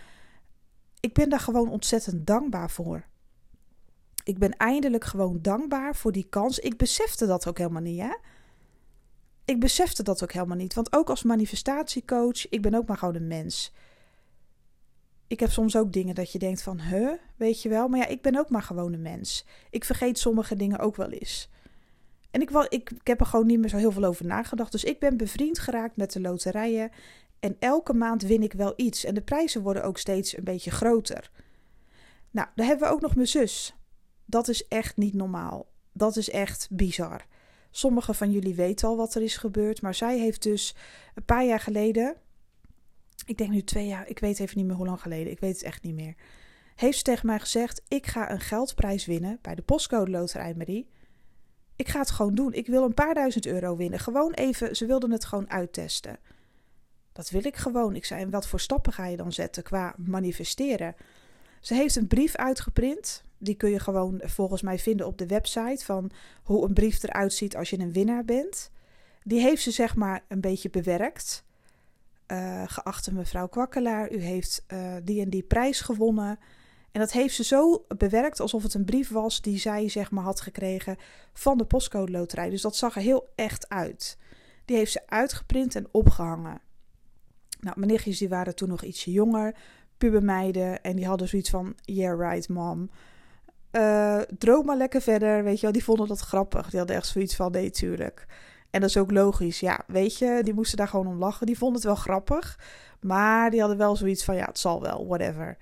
Ik 0.99 1.13
ben 1.13 1.29
daar 1.29 1.39
gewoon 1.39 1.69
ontzettend 1.69 2.27
dankbaar 2.27 2.69
voor. 2.69 3.05
Ik 4.23 4.38
ben 4.38 4.57
eindelijk 4.57 5.03
gewoon 5.03 5.39
dankbaar 5.41 5.95
voor 5.95 6.12
die 6.12 6.27
kans. 6.29 6.59
Ik 6.59 6.77
besefte 6.77 7.25
dat 7.25 7.47
ook 7.47 7.57
helemaal 7.57 7.81
niet, 7.81 7.99
hè? 7.99 8.15
Ik 9.45 9.60
besefte 9.60 10.03
dat 10.03 10.23
ook 10.23 10.32
helemaal 10.32 10.58
niet. 10.58 10.73
Want 10.73 10.95
ook 10.95 11.10
als 11.10 11.23
manifestatiecoach, 11.23 12.49
ik 12.49 12.62
ben 12.62 12.73
ook 12.73 12.88
maar 12.88 12.97
gewoon 12.97 13.15
een 13.15 13.27
mens. 13.27 13.73
Ik 15.27 15.39
heb 15.39 15.51
soms 15.51 15.75
ook 15.75 15.93
dingen 15.93 16.15
dat 16.15 16.32
je 16.32 16.39
denkt 16.39 16.62
van, 16.62 16.82
huh, 16.82 17.12
weet 17.36 17.62
je 17.62 17.69
wel. 17.69 17.88
Maar 17.88 17.99
ja, 17.99 18.08
ik 18.08 18.21
ben 18.21 18.38
ook 18.38 18.49
maar 18.49 18.62
gewoon 18.62 18.93
een 18.93 19.01
mens. 19.01 19.45
Ik 19.69 19.86
vergeet 19.86 20.19
sommige 20.19 20.56
dingen 20.56 20.79
ook 20.79 20.95
wel 20.95 21.10
eens. 21.10 21.49
En 22.32 22.41
ik, 22.41 22.49
ik, 22.49 22.89
ik 22.91 23.08
heb 23.08 23.19
er 23.19 23.25
gewoon 23.25 23.45
niet 23.45 23.60
meer 23.60 23.69
zo 23.69 23.77
heel 23.77 23.91
veel 23.91 24.03
over 24.03 24.25
nagedacht. 24.25 24.71
Dus 24.71 24.84
ik 24.84 24.99
ben 24.99 25.17
bevriend 25.17 25.60
geraakt 25.60 25.97
met 25.97 26.12
de 26.12 26.21
loterijen. 26.21 26.91
En 27.39 27.56
elke 27.60 27.93
maand 27.93 28.21
win 28.21 28.43
ik 28.43 28.53
wel 28.53 28.73
iets. 28.75 29.03
En 29.03 29.13
de 29.13 29.21
prijzen 29.21 29.62
worden 29.62 29.84
ook 29.84 29.97
steeds 29.97 30.38
een 30.38 30.43
beetje 30.43 30.71
groter. 30.71 31.32
Nou, 32.32 32.47
dan 32.56 32.65
hebben 32.65 32.88
we 32.88 32.93
ook 32.93 33.01
nog 33.01 33.15
mijn 33.15 33.27
zus. 33.27 33.75
Dat 34.25 34.47
is 34.47 34.67
echt 34.67 34.97
niet 34.97 35.13
normaal. 35.13 35.67
Dat 35.91 36.15
is 36.15 36.29
echt 36.29 36.67
bizar. 36.71 37.25
Sommigen 37.75 38.15
van 38.15 38.31
jullie 38.31 38.55
weten 38.55 38.88
al 38.88 38.97
wat 38.97 39.15
er 39.15 39.21
is 39.21 39.38
gebeurd, 39.38 39.81
maar 39.81 39.95
zij 39.95 40.19
heeft 40.19 40.43
dus 40.43 40.75
een 41.15 41.25
paar 41.25 41.45
jaar 41.45 41.59
geleden, 41.59 42.15
ik 43.25 43.38
denk 43.38 43.49
nu 43.49 43.63
twee 43.63 43.88
jaar, 43.88 44.07
ik 44.07 44.19
weet 44.19 44.39
even 44.39 44.57
niet 44.57 44.65
meer 44.65 44.75
hoe 44.75 44.86
lang 44.86 45.01
geleden, 45.01 45.31
ik 45.31 45.39
weet 45.39 45.53
het 45.53 45.63
echt 45.63 45.83
niet 45.83 45.95
meer, 45.95 46.15
heeft 46.75 46.97
ze 46.97 47.03
tegen 47.03 47.25
mij 47.25 47.39
gezegd: 47.39 47.81
Ik 47.88 48.07
ga 48.07 48.31
een 48.31 48.39
geldprijs 48.39 49.05
winnen 49.05 49.39
bij 49.41 49.55
de 49.55 49.62
postcode 49.62 50.12
Loterij 50.12 50.53
Marie. 50.53 50.89
Ik 51.75 51.88
ga 51.88 51.99
het 51.99 52.12
gewoon 52.12 52.36
doen. 52.36 52.53
Ik 52.53 52.67
wil 52.67 52.83
een 52.83 52.93
paar 52.93 53.13
duizend 53.13 53.45
euro 53.45 53.75
winnen. 53.75 53.99
Gewoon 53.99 54.33
even, 54.33 54.75
ze 54.75 54.86
wilden 54.86 55.12
het 55.12 55.25
gewoon 55.25 55.49
uittesten. 55.49 56.19
Dat 57.13 57.29
wil 57.29 57.45
ik 57.45 57.55
gewoon. 57.55 57.95
Ik 57.95 58.05
zei: 58.05 58.21
En 58.21 58.29
wat 58.29 58.47
voor 58.47 58.59
stappen 58.59 58.93
ga 58.93 59.05
je 59.05 59.17
dan 59.17 59.31
zetten 59.31 59.63
qua 59.63 59.95
manifesteren? 59.97 60.95
Ze 61.63 61.73
heeft 61.73 61.95
een 61.95 62.08
brief 62.08 62.36
uitgeprint 62.36 63.23
die 63.38 63.56
kun 63.56 63.69
je 63.69 63.80
gewoon 63.80 64.21
volgens 64.23 64.62
mij 64.62 64.80
vinden 64.80 65.08
op 65.08 65.17
de 65.17 65.26
website 65.26 65.86
van 65.86 66.12
hoe 66.43 66.65
een 66.65 66.73
brief 66.73 67.04
eruit 67.04 67.34
ziet 67.34 67.56
als 67.56 67.69
je 67.69 67.80
een 67.80 67.93
winnaar 67.93 68.26
bent. 68.26 68.71
Die 69.23 69.39
heeft 69.39 69.62
ze 69.62 69.71
zeg 69.71 69.95
maar 69.95 70.23
een 70.28 70.41
beetje 70.41 70.69
bewerkt. 70.69 71.45
Uh, 72.28 72.63
geachte 72.65 73.13
mevrouw 73.13 73.47
Kwakkelaar, 73.47 74.12
u 74.12 74.17
heeft 74.17 74.65
uh, 74.67 74.95
die 75.04 75.21
en 75.21 75.30
die 75.30 75.43
prijs 75.43 75.82
gewonnen. 75.82 76.39
En 76.91 76.99
dat 76.99 77.12
heeft 77.12 77.36
ze 77.36 77.43
zo 77.43 77.86
bewerkt 77.97 78.39
alsof 78.39 78.63
het 78.63 78.73
een 78.73 78.86
brief 78.86 79.10
was 79.10 79.41
die 79.41 79.58
zij 79.58 79.89
zeg 79.89 80.12
maar 80.12 80.23
had 80.23 80.41
gekregen 80.41 80.97
van 81.34 81.58
de 81.58 81.65
postcode 81.65 82.12
loterij. 82.12 82.49
Dus 82.49 82.62
dat 82.62 82.76
zag 82.76 82.95
er 82.95 83.02
heel 83.02 83.30
echt 83.36 83.69
uit. 83.69 84.17
Die 84.65 84.78
heeft 84.78 84.91
ze 84.91 85.08
uitgeprint 85.08 85.76
en 85.76 85.88
opgehangen. 85.91 86.62
Nou, 87.60 87.80
mijn 87.80 87.91
nichtjes 87.91 88.17
die 88.17 88.30
waren 88.30 88.56
toen 88.56 88.69
nog 88.69 88.84
ietsje 88.84 89.12
jonger, 89.12 89.56
pubermeiden. 90.03 90.81
En 90.81 90.95
die 90.95 91.07
hadden 91.07 91.27
zoiets 91.27 91.49
van, 91.49 91.75
yeah 91.81 92.19
right 92.19 92.49
mom. 92.49 92.89
Uh, 93.71 94.21
droom 94.37 94.65
maar 94.65 94.77
lekker 94.77 95.01
verder, 95.01 95.43
weet 95.43 95.55
je 95.55 95.61
wel. 95.61 95.71
Die 95.71 95.83
vonden 95.83 96.07
dat 96.07 96.19
grappig. 96.19 96.69
Die 96.69 96.79
hadden 96.79 96.95
echt 96.95 97.07
zoiets 97.07 97.35
van, 97.35 97.51
nee, 97.51 97.69
tuurlijk. 97.69 98.25
En 98.69 98.79
dat 98.79 98.89
is 98.89 98.97
ook 98.97 99.11
logisch. 99.11 99.59
Ja, 99.59 99.83
weet 99.87 100.17
je, 100.17 100.39
die 100.43 100.53
moesten 100.53 100.77
daar 100.77 100.87
gewoon 100.87 101.07
om 101.07 101.17
lachen. 101.17 101.45
Die 101.45 101.57
vonden 101.57 101.75
het 101.75 101.85
wel 101.85 101.95
grappig. 101.95 102.59
Maar 103.01 103.49
die 103.49 103.59
hadden 103.59 103.77
wel 103.77 103.95
zoiets 103.95 104.23
van, 104.23 104.35
ja, 104.35 104.45
het 104.45 104.59
zal 104.59 104.81
wel, 104.81 105.07
whatever. 105.07 105.57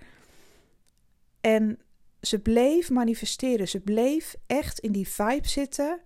En 1.42 1.80
ze 2.22 2.40
bleef 2.40 2.90
manifesteren. 2.90 3.68
Ze 3.68 3.80
bleef 3.80 4.36
echt 4.48 4.80
in 4.80 4.92
die 4.92 5.08
vibe 5.08 5.48
zitten. 5.48 6.02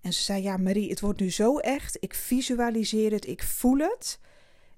En 0.00 0.12
ze 0.12 0.22
zei, 0.22 0.42
ja, 0.42 0.56
Marie, 0.56 0.90
het 0.90 1.00
wordt 1.00 1.20
nu 1.20 1.30
zo 1.30 1.58
echt. 1.58 1.96
Ik 2.00 2.14
visualiseer 2.14 3.12
het, 3.12 3.26
ik 3.26 3.42
voel 3.42 3.78
het. 3.78 4.18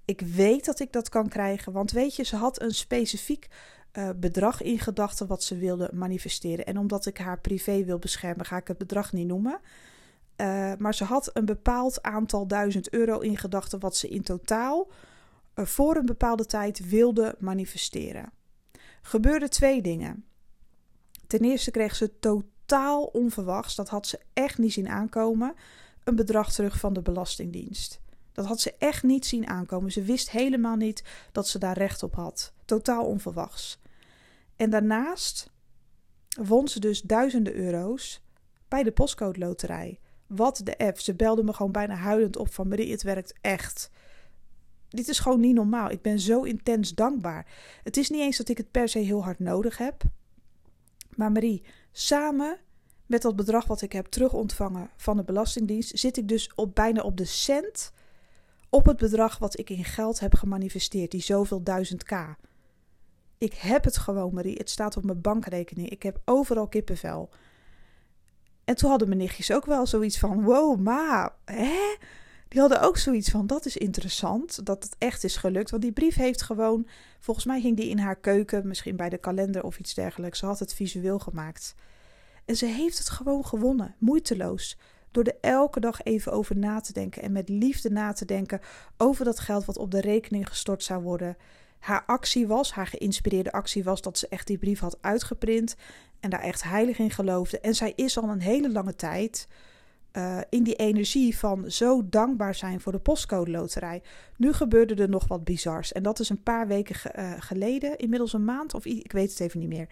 Ik 0.05 0.21
weet 0.21 0.65
dat 0.65 0.81
ik 0.81 0.93
dat 0.93 1.09
kan 1.09 1.29
krijgen. 1.29 1.73
Want 1.73 1.91
weet 1.91 2.17
je, 2.17 2.23
ze 2.23 2.37
had 2.37 2.63
een 2.63 2.75
specifiek 2.75 3.49
uh, 3.93 4.11
bedrag 4.17 4.63
in 4.63 4.79
gedachten 4.79 5.27
wat 5.27 5.43
ze 5.43 5.57
wilde 5.57 5.91
manifesteren. 5.93 6.67
En 6.67 6.79
omdat 6.79 7.07
ik 7.07 7.19
haar 7.19 7.41
privé 7.41 7.85
wil 7.85 7.99
beschermen, 7.99 8.47
ga 8.47 8.57
ik 8.57 8.69
het 8.69 8.79
bedrag 8.79 9.13
niet 9.13 9.27
noemen. 9.27 9.61
Uh, 10.37 10.73
maar 10.79 10.95
ze 10.95 11.05
had 11.05 11.31
een 11.33 11.45
bepaald 11.45 12.03
aantal 12.03 12.47
duizend 12.47 12.91
euro 12.91 13.19
in 13.19 13.37
gedachten 13.37 13.81
wat 13.81 13.97
ze 13.97 14.09
in 14.09 14.23
totaal 14.23 14.91
uh, 15.55 15.65
voor 15.67 15.97
een 15.97 16.07
bepaalde 16.07 16.47
tijd 16.47 16.89
wilde 16.89 17.35
manifesteren. 17.39 18.33
Gebeurden 19.03 19.51
twee 19.51 19.83
dingen. 19.83 20.25
Ten 21.27 21.41
eerste 21.41 21.71
kreeg 21.71 21.95
ze 21.95 22.19
totaal 22.19 23.05
onverwachts, 23.05 23.75
dat 23.75 23.89
had 23.89 24.07
ze 24.07 24.21
echt 24.33 24.59
niet 24.59 24.73
zien 24.73 24.89
aankomen, 24.89 25.55
een 26.05 26.17
bedrag 26.17 26.53
terug 26.53 26.79
van 26.79 26.93
de 26.93 27.03
Belastingdienst. 27.03 28.02
Dat 28.33 28.47
had 28.47 28.61
ze 28.61 28.75
echt 28.79 29.03
niet 29.03 29.27
zien 29.27 29.49
aankomen. 29.49 29.93
Ze 29.93 30.03
wist 30.03 30.31
helemaal 30.31 30.77
niet 30.77 31.05
dat 31.33 31.49
ze 31.49 31.59
daar 31.59 31.79
recht 31.79 32.03
op 32.03 32.15
had. 32.15 32.53
Totaal 32.65 33.07
onverwachts. 33.07 33.81
En 34.57 34.71
daarnaast 34.71 35.51
won 36.43 36.69
ze 36.69 36.81
dus 36.81 37.01
duizenden 37.01 37.55
euro's 37.55 38.23
bij 38.69 38.83
de 38.83 38.93
postcode 38.93 39.39
loterij. 39.39 40.01
Wat 40.27 40.61
de 40.65 40.79
app. 40.79 41.01
Ze 41.01 41.15
belde 41.15 41.43
me 41.43 41.53
gewoon 41.53 41.73
bijna 41.73 41.95
huilend 41.95 42.37
op 42.37 42.53
van 42.53 42.69
Marie, 42.69 42.91
het 42.91 43.03
werkt 43.03 43.35
echt. 43.41 43.91
Dit 44.89 45.09
is 45.09 45.19
gewoon 45.19 45.41
niet 45.41 45.55
normaal. 45.55 45.91
Ik 45.91 46.03
ben 46.03 46.21
zo 46.21 46.43
intens 46.43 46.95
dankbaar. 46.95 47.47
Het 47.83 47.97
is 47.97 48.11
niet 48.11 48.21
eens 48.21 48.37
dat 48.37 48.49
ik 48.49 48.57
het 48.57 48.71
per 48.71 48.89
se 48.89 48.99
heel 48.99 49.25
hard 49.25 49.39
nodig 49.39 49.79
heb. 49.79 50.03
Maar 51.17 51.33
Marie, 51.33 51.63
samen 51.93 52.59
met 53.07 53.23
dat 53.23 53.37
bedrag 53.37 53.67
wat 53.67 53.83
ik 53.83 53.93
heb 53.93 54.07
terugontvangen 54.07 54.91
van 54.97 55.17
de 55.17 55.25
Belastingdienst, 55.25 55.99
zit 55.99 56.17
ik 56.17 56.29
dus 56.29 56.55
op 56.55 56.75
bijna 56.75 57.03
op 57.03 57.17
de 57.17 57.25
cent 57.25 57.93
op 58.75 58.87
het 58.87 58.97
bedrag 58.97 59.39
wat 59.39 59.59
ik 59.59 59.71
in 59.71 59.85
geld 59.85 60.21
heb 60.21 60.35
gemanifesteerd, 60.35 61.11
die 61.11 61.23
zoveel 61.23 61.63
duizend 61.63 62.05
k. 62.05 62.37
Ik 63.39 63.55
heb 63.55 63.85
het 63.85 63.97
gewoon, 63.97 64.35
Marie. 64.35 64.57
Het 64.57 64.71
staat 64.71 64.97
op 64.97 65.05
mijn 65.05 65.21
bankrekening. 65.21 65.89
Ik 65.89 66.03
heb 66.03 66.21
overal 66.25 66.69
kippenvel. 66.69 67.31
En 68.65 68.75
toen 68.75 68.91
hadden 68.91 69.09
mijn 69.09 69.21
nichtjes 69.21 69.53
ook 69.53 69.67
wel 69.67 69.87
zoiets 69.87 70.19
van: 70.19 70.43
wow, 70.43 70.81
ma, 70.81 71.35
hè? 71.45 71.97
Die 72.49 72.61
hadden 72.61 72.81
ook 72.81 72.97
zoiets 72.97 73.31
van: 73.31 73.47
dat 73.47 73.67
is 73.67 73.77
interessant 73.77 74.67
dat 74.67 74.83
het 74.83 74.95
echt 74.99 75.25
is 75.25 75.37
gelukt. 75.37 75.71
Want 75.71 75.83
die 75.83 75.93
brief 75.93 76.15
heeft 76.15 76.43
gewoon, 76.43 76.87
volgens 77.21 77.47
mij 77.47 77.61
ging 77.61 77.77
die 77.77 77.89
in 77.89 77.99
haar 77.99 78.17
keuken, 78.17 78.67
misschien 78.67 78.97
bij 78.97 79.09
de 79.09 79.19
kalender 79.19 79.63
of 79.63 79.79
iets 79.79 79.95
dergelijks. 79.95 80.39
Ze 80.39 80.47
had 80.47 80.59
het 80.59 80.75
visueel 80.75 81.19
gemaakt. 81.19 81.75
En 82.45 82.57
ze 82.57 82.67
heeft 82.67 82.99
het 82.99 83.09
gewoon 83.09 83.47
gewonnen, 83.47 83.95
moeiteloos. 83.99 84.79
Door 85.13 85.25
er 85.25 85.37
elke 85.41 85.81
dag 85.81 86.03
even 86.03 86.33
over 86.33 86.57
na 86.57 86.81
te 86.81 86.93
denken 86.93 87.23
en 87.23 87.33
met 87.33 87.49
liefde 87.49 87.91
na 87.91 88.13
te 88.13 88.25
denken 88.25 88.61
over 88.97 89.25
dat 89.25 89.41
geld 89.41 89.65
wat 89.65 89.79
op 89.79 89.91
de 89.91 90.01
rekening 90.01 90.49
gestort 90.49 90.83
zou 90.83 91.03
worden. 91.03 91.37
Haar 91.79 92.03
actie 92.07 92.47
was, 92.47 92.73
haar 92.73 92.87
geïnspireerde 92.87 93.53
actie 93.53 93.85
was 93.85 94.03
dat 94.03 94.19
ze 94.19 94.29
echt 94.29 94.47
die 94.47 94.59
brief 94.59 94.81
had 94.81 94.99
uitgeprint 95.01 95.77
en 96.21 96.31
daar 96.31 96.41
echt 96.41 96.63
heilig 96.63 96.99
in 96.99 97.11
geloofde. 97.11 97.61
En 97.61 97.75
zij 97.75 97.93
is 97.97 98.19
al 98.19 98.29
een 98.29 98.41
hele 98.41 98.73
lange 98.73 98.95
tijd 98.95 99.49
uh, 100.13 100.39
in 100.49 100.63
die 100.63 100.75
energie 100.75 101.39
van 101.39 101.71
zo 101.71 102.09
dankbaar 102.09 102.55
zijn 102.55 102.81
voor 102.81 102.93
de 102.93 102.99
postcode 102.99 103.51
loterij. 103.51 104.03
Nu 104.37 104.53
gebeurde 104.53 104.95
er 104.95 105.09
nog 105.09 105.29
wat 105.29 105.45
bizars. 105.45 105.93
En 105.93 106.03
dat 106.03 106.21
is 106.21 106.29
een 106.29 106.43
paar 106.43 106.67
weken 106.67 106.95
ge 106.95 107.13
uh, 107.19 107.33
geleden, 107.39 107.99
inmiddels 107.99 108.33
een 108.33 108.45
maand 108.45 108.75
of 108.75 108.85
ik 108.85 109.13
weet 109.13 109.31
het 109.31 109.41
even 109.41 109.61
niet 109.61 109.69
meer. 109.69 109.89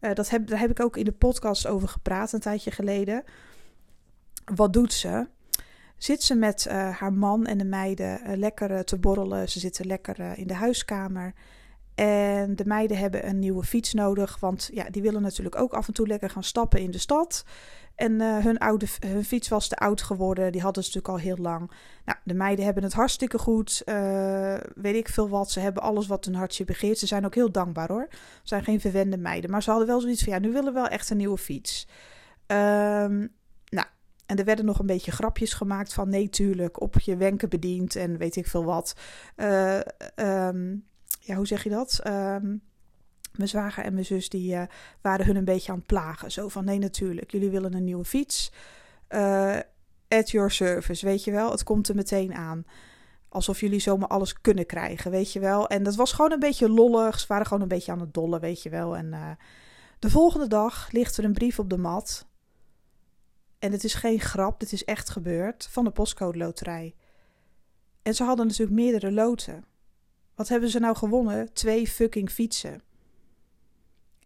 Uh, 0.00 0.14
dat 0.14 0.30
heb, 0.30 0.46
daar 0.46 0.58
heb 0.58 0.70
ik 0.70 0.80
ook 0.80 0.96
in 0.96 1.04
de 1.04 1.12
podcast 1.12 1.66
over 1.66 1.88
gepraat 1.88 2.32
een 2.32 2.40
tijdje 2.40 2.70
geleden. 2.70 3.24
Wat 4.44 4.72
doet 4.72 4.92
ze? 4.92 5.26
Zit 5.96 6.22
ze 6.22 6.34
met 6.34 6.66
uh, 6.68 6.98
haar 6.98 7.12
man 7.12 7.46
en 7.46 7.58
de 7.58 7.64
meiden 7.64 8.20
uh, 8.26 8.36
lekker 8.36 8.70
uh, 8.70 8.78
te 8.78 8.98
borrelen. 8.98 9.48
Ze 9.48 9.58
zitten 9.58 9.86
lekker 9.86 10.38
in 10.38 10.46
de 10.46 10.54
huiskamer. 10.54 11.32
En 11.94 12.56
de 12.56 12.64
meiden 12.66 12.96
hebben 12.96 13.28
een 13.28 13.38
nieuwe 13.38 13.64
fiets 13.64 13.92
nodig. 13.92 14.40
Want 14.40 14.70
ja, 14.72 14.90
die 14.90 15.02
willen 15.02 15.22
natuurlijk 15.22 15.58
ook 15.58 15.72
af 15.72 15.86
en 15.86 15.94
toe 15.94 16.06
lekker 16.06 16.30
gaan 16.30 16.44
stappen 16.44 16.80
in 16.80 16.90
de 16.90 16.98
stad. 16.98 17.44
En 17.94 18.20
hun, 18.20 18.58
oude, 18.58 18.86
hun 19.06 19.24
fiets 19.24 19.48
was 19.48 19.68
te 19.68 19.76
oud 19.76 20.02
geworden. 20.02 20.52
Die 20.52 20.60
hadden 20.60 20.84
ze 20.84 20.88
natuurlijk 20.88 21.14
al 21.14 21.28
heel 21.30 21.42
lang. 21.44 21.70
Nou, 22.04 22.18
de 22.24 22.34
meiden 22.34 22.64
hebben 22.64 22.82
het 22.82 22.92
hartstikke 22.92 23.38
goed. 23.38 23.82
weet 24.74 24.94
ik 24.94 25.08
veel 25.08 25.28
wat. 25.28 25.50
Ze 25.50 25.60
hebben 25.60 25.82
alles 25.82 26.06
wat 26.06 26.24
hun 26.24 26.34
hartje 26.34 26.64
begeert. 26.64 26.98
Ze 26.98 27.06
zijn 27.06 27.24
ook 27.24 27.34
heel 27.34 27.52
dankbaar 27.52 27.88
hoor. 27.88 28.06
Ze 28.10 28.16
zijn 28.42 28.64
geen 28.64 28.80
verwende 28.80 29.16
meiden. 29.16 29.50
Maar 29.50 29.62
ze 29.62 29.70
hadden 29.70 29.88
wel 29.88 30.00
zoiets 30.00 30.24
van: 30.24 30.32
ja, 30.32 30.38
nu 30.38 30.52
willen 30.52 30.72
we 30.72 30.80
wel 30.80 30.88
echt 30.88 31.10
een 31.10 31.16
nieuwe 31.16 31.38
fiets. 31.38 31.88
Um, 32.46 33.32
en 34.26 34.38
er 34.38 34.44
werden 34.44 34.64
nog 34.64 34.78
een 34.78 34.86
beetje 34.86 35.12
grapjes 35.12 35.52
gemaakt 35.52 35.92
van 35.92 36.08
nee, 36.08 36.28
tuurlijk, 36.28 36.80
op 36.80 37.00
je 37.00 37.16
wenken 37.16 37.48
bediend 37.48 37.96
en 37.96 38.18
weet 38.18 38.36
ik 38.36 38.46
veel 38.46 38.64
wat. 38.64 38.96
Uh, 39.36 39.80
um, 40.16 40.86
ja, 41.20 41.34
hoe 41.36 41.46
zeg 41.46 41.62
je 41.62 41.70
dat? 41.70 42.00
Um, 42.06 42.62
mijn 43.32 43.48
zwager 43.48 43.84
en 43.84 43.92
mijn 43.92 44.04
zus 44.04 44.28
die 44.28 44.54
uh, 44.54 44.62
waren 45.00 45.26
hun 45.26 45.36
een 45.36 45.44
beetje 45.44 45.72
aan 45.72 45.78
het 45.78 45.86
plagen. 45.86 46.32
Zo 46.32 46.48
van 46.48 46.64
nee, 46.64 46.78
natuurlijk, 46.78 47.30
jullie 47.30 47.50
willen 47.50 47.74
een 47.74 47.84
nieuwe 47.84 48.04
fiets. 48.04 48.52
Uh, 49.08 49.56
at 50.08 50.30
your 50.30 50.50
service, 50.50 51.06
weet 51.06 51.24
je 51.24 51.30
wel. 51.30 51.50
Het 51.50 51.62
komt 51.62 51.88
er 51.88 51.94
meteen 51.94 52.34
aan. 52.34 52.64
Alsof 53.28 53.60
jullie 53.60 53.80
zomaar 53.80 54.08
alles 54.08 54.40
kunnen 54.40 54.66
krijgen, 54.66 55.10
weet 55.10 55.32
je 55.32 55.40
wel. 55.40 55.68
En 55.68 55.82
dat 55.82 55.94
was 55.94 56.12
gewoon 56.12 56.32
een 56.32 56.38
beetje 56.38 56.68
lollig. 56.68 57.20
Ze 57.20 57.26
waren 57.28 57.46
gewoon 57.46 57.62
een 57.62 57.68
beetje 57.68 57.92
aan 57.92 58.00
het 58.00 58.14
dollen, 58.14 58.40
weet 58.40 58.62
je 58.62 58.70
wel. 58.70 58.96
En 58.96 59.38
de 59.98 60.10
volgende 60.10 60.46
dag 60.46 60.88
ligt 60.92 61.16
er 61.16 61.24
een 61.24 61.32
brief 61.32 61.58
op 61.58 61.70
de 61.70 61.78
mat 61.78 62.26
en 63.64 63.72
het 63.72 63.84
is 63.84 63.94
geen 63.94 64.20
grap, 64.20 64.60
dit 64.60 64.72
is 64.72 64.84
echt 64.84 65.10
gebeurd, 65.10 65.68
van 65.70 65.84
de 65.84 65.90
postcode 65.90 66.38
loterij. 66.38 66.94
En 68.02 68.14
ze 68.14 68.24
hadden 68.24 68.46
natuurlijk 68.46 68.76
meerdere 68.76 69.12
loten. 69.12 69.64
Wat 70.34 70.48
hebben 70.48 70.68
ze 70.68 70.78
nou 70.78 70.96
gewonnen? 70.96 71.52
Twee 71.52 71.88
fucking 71.88 72.30
fietsen. 72.30 72.82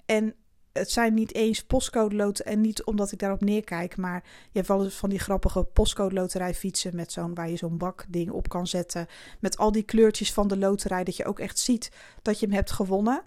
En 0.06 0.34
het 0.72 0.90
zijn 0.90 1.14
niet 1.14 1.34
eens 1.34 1.64
postcode 1.64 2.16
loten 2.16 2.44
en 2.44 2.60
niet 2.60 2.84
omdat 2.84 3.12
ik 3.12 3.18
daarop 3.18 3.40
neerkijk, 3.40 3.96
maar 3.96 4.22
je 4.24 4.50
hebt 4.52 4.68
wel 4.68 4.84
eens 4.84 4.94
van 4.94 5.10
die 5.10 5.18
grappige 5.18 5.64
postcode 5.64 6.14
loterij 6.14 6.54
fietsen 6.54 6.96
met 6.96 7.12
zo'n 7.12 7.34
waar 7.34 7.50
je 7.50 7.56
zo'n 7.56 7.78
bakding 7.78 8.30
op 8.30 8.48
kan 8.48 8.66
zetten 8.66 9.06
met 9.40 9.56
al 9.56 9.72
die 9.72 9.82
kleurtjes 9.82 10.32
van 10.32 10.48
de 10.48 10.56
loterij 10.56 11.04
dat 11.04 11.16
je 11.16 11.24
ook 11.24 11.38
echt 11.38 11.58
ziet 11.58 11.90
dat 12.22 12.40
je 12.40 12.46
hem 12.46 12.54
hebt 12.54 12.70
gewonnen. 12.70 13.22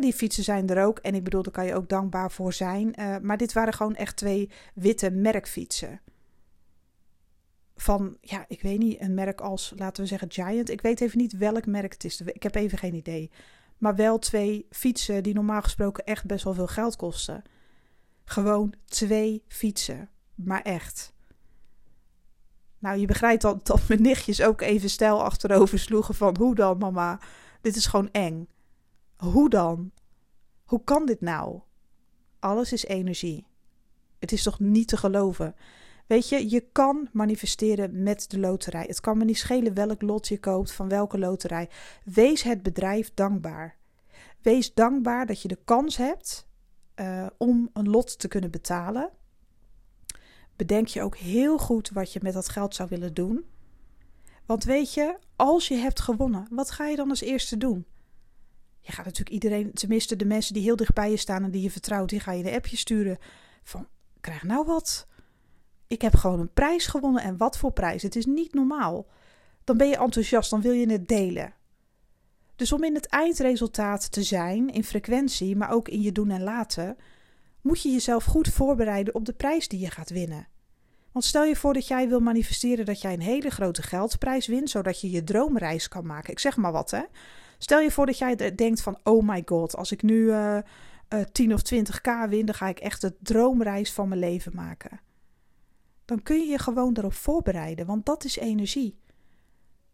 Die 0.00 0.12
fietsen 0.12 0.44
zijn 0.44 0.68
er 0.68 0.84
ook. 0.84 0.98
En 0.98 1.14
ik 1.14 1.24
bedoel, 1.24 1.42
daar 1.42 1.52
kan 1.52 1.66
je 1.66 1.74
ook 1.74 1.88
dankbaar 1.88 2.30
voor 2.30 2.52
zijn. 2.52 2.94
Uh, 3.00 3.16
maar 3.22 3.36
dit 3.36 3.52
waren 3.52 3.72
gewoon 3.72 3.94
echt 3.94 4.16
twee 4.16 4.50
witte 4.74 5.10
merkfietsen. 5.10 6.00
Van, 7.76 8.16
ja, 8.20 8.44
ik 8.48 8.62
weet 8.62 8.78
niet, 8.78 9.00
een 9.00 9.14
merk 9.14 9.40
als, 9.40 9.72
laten 9.76 10.02
we 10.02 10.08
zeggen, 10.08 10.32
Giant. 10.32 10.70
Ik 10.70 10.80
weet 10.80 11.00
even 11.00 11.18
niet 11.18 11.36
welk 11.36 11.66
merk 11.66 11.92
het 11.92 12.04
is. 12.04 12.20
Ik 12.20 12.42
heb 12.42 12.54
even 12.54 12.78
geen 12.78 12.94
idee. 12.94 13.30
Maar 13.78 13.94
wel 13.94 14.18
twee 14.18 14.66
fietsen 14.70 15.22
die 15.22 15.34
normaal 15.34 15.62
gesproken 15.62 16.04
echt 16.04 16.24
best 16.26 16.44
wel 16.44 16.54
veel 16.54 16.66
geld 16.66 16.96
kosten. 16.96 17.42
Gewoon 18.24 18.74
twee 18.84 19.42
fietsen. 19.48 20.08
Maar 20.34 20.62
echt. 20.62 21.12
Nou, 22.78 22.98
je 22.98 23.06
begrijpt 23.06 23.42
dat, 23.42 23.66
dat 23.66 23.88
mijn 23.88 24.02
nichtjes 24.02 24.42
ook 24.42 24.60
even 24.60 24.90
stijl 24.90 25.24
achterover 25.24 25.78
sloegen 25.78 26.14
van... 26.14 26.36
Hoe 26.38 26.54
dan, 26.54 26.78
mama? 26.78 27.20
Dit 27.60 27.76
is 27.76 27.86
gewoon 27.86 28.10
eng. 28.10 28.48
Hoe 29.24 29.48
dan? 29.48 29.90
Hoe 30.64 30.84
kan 30.84 31.06
dit 31.06 31.20
nou? 31.20 31.60
Alles 32.38 32.72
is 32.72 32.84
energie. 32.84 33.46
Het 34.18 34.32
is 34.32 34.42
toch 34.42 34.60
niet 34.60 34.88
te 34.88 34.96
geloven? 34.96 35.54
Weet 36.06 36.28
je, 36.28 36.50
je 36.50 36.60
kan 36.72 37.08
manifesteren 37.12 38.02
met 38.02 38.30
de 38.30 38.38
loterij. 38.38 38.84
Het 38.86 39.00
kan 39.00 39.18
me 39.18 39.24
niet 39.24 39.38
schelen 39.38 39.74
welk 39.74 40.02
lot 40.02 40.28
je 40.28 40.40
koopt 40.40 40.72
van 40.72 40.88
welke 40.88 41.18
loterij. 41.18 41.68
Wees 42.04 42.42
het 42.42 42.62
bedrijf 42.62 43.14
dankbaar. 43.14 43.76
Wees 44.42 44.74
dankbaar 44.74 45.26
dat 45.26 45.42
je 45.42 45.48
de 45.48 45.58
kans 45.64 45.96
hebt 45.96 46.46
uh, 46.96 47.26
om 47.38 47.70
een 47.72 47.88
lot 47.88 48.18
te 48.18 48.28
kunnen 48.28 48.50
betalen. 48.50 49.10
Bedenk 50.56 50.86
je 50.86 51.02
ook 51.02 51.16
heel 51.16 51.58
goed 51.58 51.90
wat 51.90 52.12
je 52.12 52.20
met 52.22 52.32
dat 52.32 52.48
geld 52.48 52.74
zou 52.74 52.88
willen 52.88 53.14
doen. 53.14 53.44
Want 54.46 54.64
weet 54.64 54.94
je, 54.94 55.18
als 55.36 55.68
je 55.68 55.74
hebt 55.74 56.00
gewonnen, 56.00 56.46
wat 56.50 56.70
ga 56.70 56.86
je 56.86 56.96
dan 56.96 57.10
als 57.10 57.20
eerste 57.20 57.56
doen? 57.56 57.86
Je 58.86 58.92
gaat 58.92 59.04
natuurlijk 59.04 59.34
iedereen, 59.34 59.72
tenminste 59.72 60.16
de 60.16 60.24
mensen 60.24 60.54
die 60.54 60.62
heel 60.62 60.76
dicht 60.76 60.94
bij 60.94 61.10
je 61.10 61.16
staan 61.16 61.42
en 61.42 61.50
die 61.50 61.62
je 61.62 61.70
vertrouwt, 61.70 62.08
die 62.08 62.20
ga 62.20 62.32
je 62.32 62.44
een 62.44 62.54
appje 62.54 62.76
sturen 62.76 63.18
van 63.62 63.86
krijg 64.20 64.42
nou 64.42 64.66
wat. 64.66 65.06
Ik 65.86 66.02
heb 66.02 66.14
gewoon 66.14 66.40
een 66.40 66.52
prijs 66.52 66.86
gewonnen 66.86 67.22
en 67.22 67.36
wat 67.36 67.58
voor 67.58 67.72
prijs. 67.72 68.02
Het 68.02 68.16
is 68.16 68.26
niet 68.26 68.54
normaal. 68.54 69.06
Dan 69.64 69.76
ben 69.76 69.88
je 69.88 69.96
enthousiast, 69.96 70.50
dan 70.50 70.60
wil 70.60 70.72
je 70.72 70.90
het 70.90 71.08
delen. 71.08 71.54
Dus 72.56 72.72
om 72.72 72.84
in 72.84 72.94
het 72.94 73.06
eindresultaat 73.06 74.12
te 74.12 74.22
zijn, 74.22 74.70
in 74.70 74.84
frequentie, 74.84 75.56
maar 75.56 75.70
ook 75.70 75.88
in 75.88 76.02
je 76.02 76.12
doen 76.12 76.30
en 76.30 76.42
laten, 76.42 76.96
moet 77.60 77.82
je 77.82 77.90
jezelf 77.90 78.24
goed 78.24 78.48
voorbereiden 78.48 79.14
op 79.14 79.24
de 79.24 79.32
prijs 79.32 79.68
die 79.68 79.80
je 79.80 79.90
gaat 79.90 80.10
winnen. 80.10 80.48
Want 81.12 81.24
stel 81.24 81.44
je 81.44 81.56
voor 81.56 81.74
dat 81.74 81.86
jij 81.86 82.08
wil 82.08 82.20
manifesteren 82.20 82.84
dat 82.84 83.00
jij 83.00 83.12
een 83.12 83.20
hele 83.20 83.50
grote 83.50 83.82
geldprijs 83.82 84.46
wint, 84.46 84.70
zodat 84.70 85.00
je 85.00 85.10
je 85.10 85.24
droomreis 85.24 85.88
kan 85.88 86.06
maken. 86.06 86.32
Ik 86.32 86.38
zeg 86.38 86.56
maar 86.56 86.72
wat, 86.72 86.90
hè. 86.90 87.02
Stel 87.64 87.80
je 87.80 87.90
voor 87.90 88.06
dat 88.06 88.18
jij 88.18 88.54
denkt 88.54 88.82
van, 88.82 88.98
oh 89.02 89.28
my 89.28 89.42
god, 89.44 89.76
als 89.76 89.92
ik 89.92 90.02
nu 90.02 90.16
uh, 90.16 90.58
uh, 91.14 91.20
10 91.32 91.54
of 91.54 91.60
20k 91.74 92.28
win, 92.28 92.46
dan 92.46 92.54
ga 92.54 92.68
ik 92.68 92.78
echt 92.78 93.00
de 93.00 93.14
droomreis 93.20 93.92
van 93.92 94.08
mijn 94.08 94.20
leven 94.20 94.52
maken. 94.54 95.00
Dan 96.04 96.22
kun 96.22 96.38
je 96.38 96.46
je 96.46 96.58
gewoon 96.58 96.96
erop 96.96 97.12
voorbereiden, 97.12 97.86
want 97.86 98.06
dat 98.06 98.24
is 98.24 98.36
energie. 98.36 98.98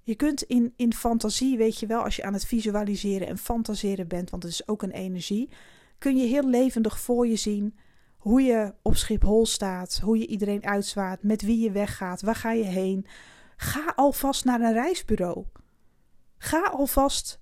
Je 0.03 0.15
kunt 0.15 0.43
in, 0.43 0.73
in 0.77 0.95
fantasie, 0.95 1.57
weet 1.57 1.79
je 1.79 1.87
wel, 1.87 2.03
als 2.03 2.17
je 2.17 2.23
aan 2.23 2.33
het 2.33 2.47
visualiseren 2.47 3.27
en 3.27 3.39
fantaseren 3.39 4.09
bent, 4.09 4.31
want 4.31 4.43
het 4.43 4.53
is 4.53 4.69
ook 4.69 4.83
een 4.83 4.91
energie, 4.91 5.51
kun 5.99 6.17
je 6.17 6.27
heel 6.27 6.49
levendig 6.49 7.01
voor 7.01 7.27
je 7.27 7.37
zien 7.37 7.77
hoe 8.17 8.43
je 8.43 8.75
op 8.83 8.97
Schiphol 8.97 9.47
staat, 9.47 10.01
hoe 10.05 10.19
je 10.19 10.27
iedereen 10.27 10.65
uitzwaait, 10.65 11.23
met 11.23 11.43
wie 11.43 11.61
je 11.61 11.71
weggaat, 11.71 12.21
waar 12.21 12.35
ga 12.35 12.53
je 12.53 12.65
heen. 12.65 13.07
Ga 13.57 13.93
alvast 13.97 14.45
naar 14.45 14.61
een 14.61 14.73
reisbureau. 14.73 15.45
Ga 16.39 16.61
alvast 16.61 17.40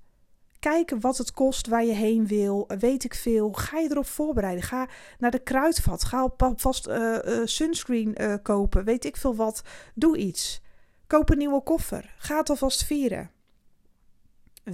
kijken 0.58 1.00
wat 1.00 1.18
het 1.18 1.32
kost, 1.32 1.66
waar 1.66 1.84
je 1.84 1.92
heen 1.92 2.26
wil, 2.26 2.64
weet 2.78 3.04
ik 3.04 3.14
veel. 3.14 3.52
Ga 3.52 3.78
je 3.78 3.90
erop 3.90 4.06
voorbereiden. 4.06 4.64
Ga 4.64 4.88
naar 5.18 5.30
de 5.30 5.38
kruidvat. 5.38 6.04
Ga 6.04 6.30
alvast 6.36 6.88
uh, 6.88 7.18
uh, 7.24 7.40
sunscreen 7.44 8.14
uh, 8.20 8.34
kopen, 8.42 8.84
weet 8.84 9.04
ik 9.04 9.16
veel 9.16 9.36
wat. 9.36 9.62
Doe 9.94 10.16
iets. 10.16 10.60
Koop 11.06 11.30
een 11.30 11.38
nieuwe 11.38 11.62
koffer. 11.62 12.14
Ga 12.18 12.36
het 12.36 12.50
alvast 12.50 12.84
vieren. 12.84 13.30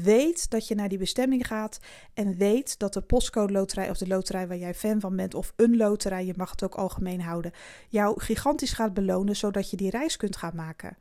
Weet 0.03 0.51
dat 0.51 0.69
je 0.69 0.75
naar 0.75 0.89
die 0.89 0.99
bestemming 0.99 1.47
gaat 1.47 1.79
en 2.15 2.37
weet 2.37 2.79
dat 2.79 2.93
de 2.93 3.01
postcode 3.01 3.53
loterij 3.53 3.91
of 3.91 3.99
de 3.99 4.07
loterij 4.07 4.49
waar 4.49 4.57
jij 4.57 4.75
fan 4.75 5.01
van 5.01 5.17
bent 5.17 5.35
of 5.35 5.53
een 5.57 5.77
loterij, 5.77 6.27
je 6.27 6.35
mag 6.37 6.51
het 6.51 6.65
ook 6.65 6.75
algemeen 6.75 7.21
houden, 7.21 7.53
jou 7.89 8.21
gigantisch 8.21 8.73
gaat 8.73 8.95
belonen 8.95 9.37
zodat 9.37 9.71
je 9.71 9.77
die 9.77 9.91
reis 9.91 10.17
kunt 10.17 10.37
gaan 10.37 10.57
maken. 10.57 10.97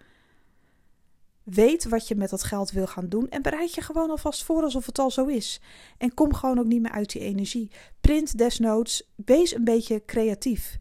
Weet 1.44 1.90
wat 1.90 2.08
je 2.08 2.16
met 2.16 2.30
dat 2.30 2.44
geld 2.44 2.72
wil 2.72 2.88
gaan 2.88 3.10
doen 3.10 3.30
en 3.30 3.42
bereid 3.42 3.74
je 3.74 3.82
gewoon 3.82 4.10
alvast 4.10 4.44
voor 4.44 4.64
alsof 4.64 4.86
het 4.86 5.00
al 5.00 5.12
zo 5.12 5.26
is. 5.26 5.62
En 5.98 6.14
kom 6.14 6.34
gewoon 6.34 6.60
ook 6.60 6.66
niet 6.66 6.82
meer 6.82 6.92
uit 6.92 7.12
die 7.12 7.22
energie. 7.22 7.72
Print 8.02 8.38
desnoods, 8.38 9.12
wees 9.16 9.56
een 9.56 9.64
beetje 9.64 10.06
creatief. 10.06 10.80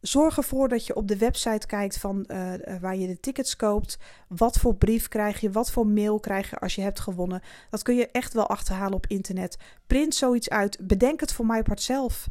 Zorg 0.00 0.36
ervoor 0.36 0.68
dat 0.68 0.86
je 0.86 0.96
op 0.96 1.08
de 1.08 1.16
website 1.16 1.66
kijkt 1.66 1.98
van 1.98 2.24
uh, 2.28 2.52
waar 2.80 2.96
je 2.96 3.06
de 3.06 3.20
tickets 3.20 3.56
koopt. 3.56 3.98
Wat 4.28 4.58
voor 4.58 4.74
brief 4.74 5.08
krijg 5.08 5.40
je? 5.40 5.50
Wat 5.50 5.70
voor 5.70 5.86
mail 5.86 6.20
krijg 6.20 6.50
je 6.50 6.58
als 6.58 6.74
je 6.74 6.80
hebt 6.80 7.00
gewonnen? 7.00 7.42
Dat 7.70 7.82
kun 7.82 7.94
je 7.94 8.10
echt 8.10 8.32
wel 8.32 8.48
achterhalen 8.48 8.94
op 8.94 9.06
internet. 9.06 9.56
Print 9.86 10.14
zoiets 10.14 10.48
uit. 10.48 10.78
Bedenk 10.82 11.20
het 11.20 11.32
voor 11.32 11.46
mij 11.46 11.62
part 11.62 11.82
zelf. 11.82 12.28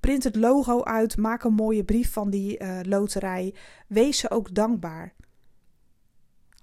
Print 0.00 0.24
het 0.24 0.36
logo 0.36 0.82
uit. 0.82 1.16
Maak 1.16 1.44
een 1.44 1.54
mooie 1.54 1.84
brief 1.84 2.12
van 2.12 2.30
die 2.30 2.62
uh, 2.62 2.78
loterij. 2.82 3.54
Wees 3.86 4.18
ze 4.18 4.30
ook 4.30 4.54
dankbaar. 4.54 5.14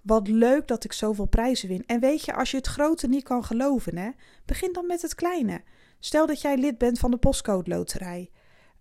Wat 0.06 0.28
leuk 0.28 0.68
dat 0.68 0.84
ik 0.84 0.94
zoveel 0.94 1.26
prijzen 1.26 1.70
win. 1.70 1.84
En 1.86 2.00
weet 2.00 2.26
je, 2.26 2.34
als 2.34 2.52
je 2.52 2.58
het 2.58 2.68
grote 2.68 3.08
niet 3.08 3.24
kan 3.24 3.44
geloven, 3.44 3.98
hè, 3.98 4.10
begin 4.46 4.74
dan 4.74 4.88
met 4.88 5.02
het 5.02 5.16
kleine. 5.16 5.62
Stel 6.00 6.26
dat 6.26 6.42
jij 6.42 6.58
lid 6.58 6.78
bent 6.78 7.00
van 7.00 7.12
de 7.12 7.18
postcode 7.18 7.70
loterij. 7.70 8.30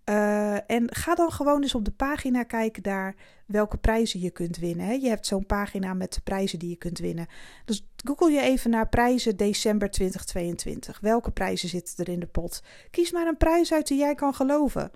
Uh, 0.08 0.70
en 0.70 0.94
ga 0.94 1.14
dan 1.14 1.32
gewoon 1.32 1.62
eens 1.62 1.74
op 1.74 1.84
de 1.84 1.90
pagina 1.90 2.42
kijken 2.42 2.82
daar 2.82 3.14
welke 3.46 3.76
prijzen 3.76 4.20
je 4.20 4.30
kunt 4.30 4.56
winnen. 4.56 4.87
Hè. 4.87 4.92
Je 4.92 5.08
hebt 5.08 5.26
zo'n 5.26 5.46
pagina 5.46 5.94
met 5.94 6.14
de 6.14 6.20
prijzen 6.20 6.58
die 6.58 6.68
je 6.68 6.76
kunt 6.76 6.98
winnen. 6.98 7.26
Dus 7.64 7.87
google 7.96 8.30
je 8.30 8.40
even 8.40 8.70
naar 8.70 8.88
prijzen 8.88 9.37
december 9.37 9.90
2022. 9.90 11.00
Welke 11.00 11.30
prijzen 11.30 11.68
zitten 11.68 12.04
er 12.04 12.12
in 12.12 12.20
de 12.20 12.26
pot? 12.26 12.62
Kies 12.90 13.12
maar 13.12 13.26
een 13.26 13.37
prijs 13.37 13.72
uit 13.72 13.87
die 13.87 13.98
jij 13.98 14.14
kan 14.14 14.34
geloven. 14.34 14.90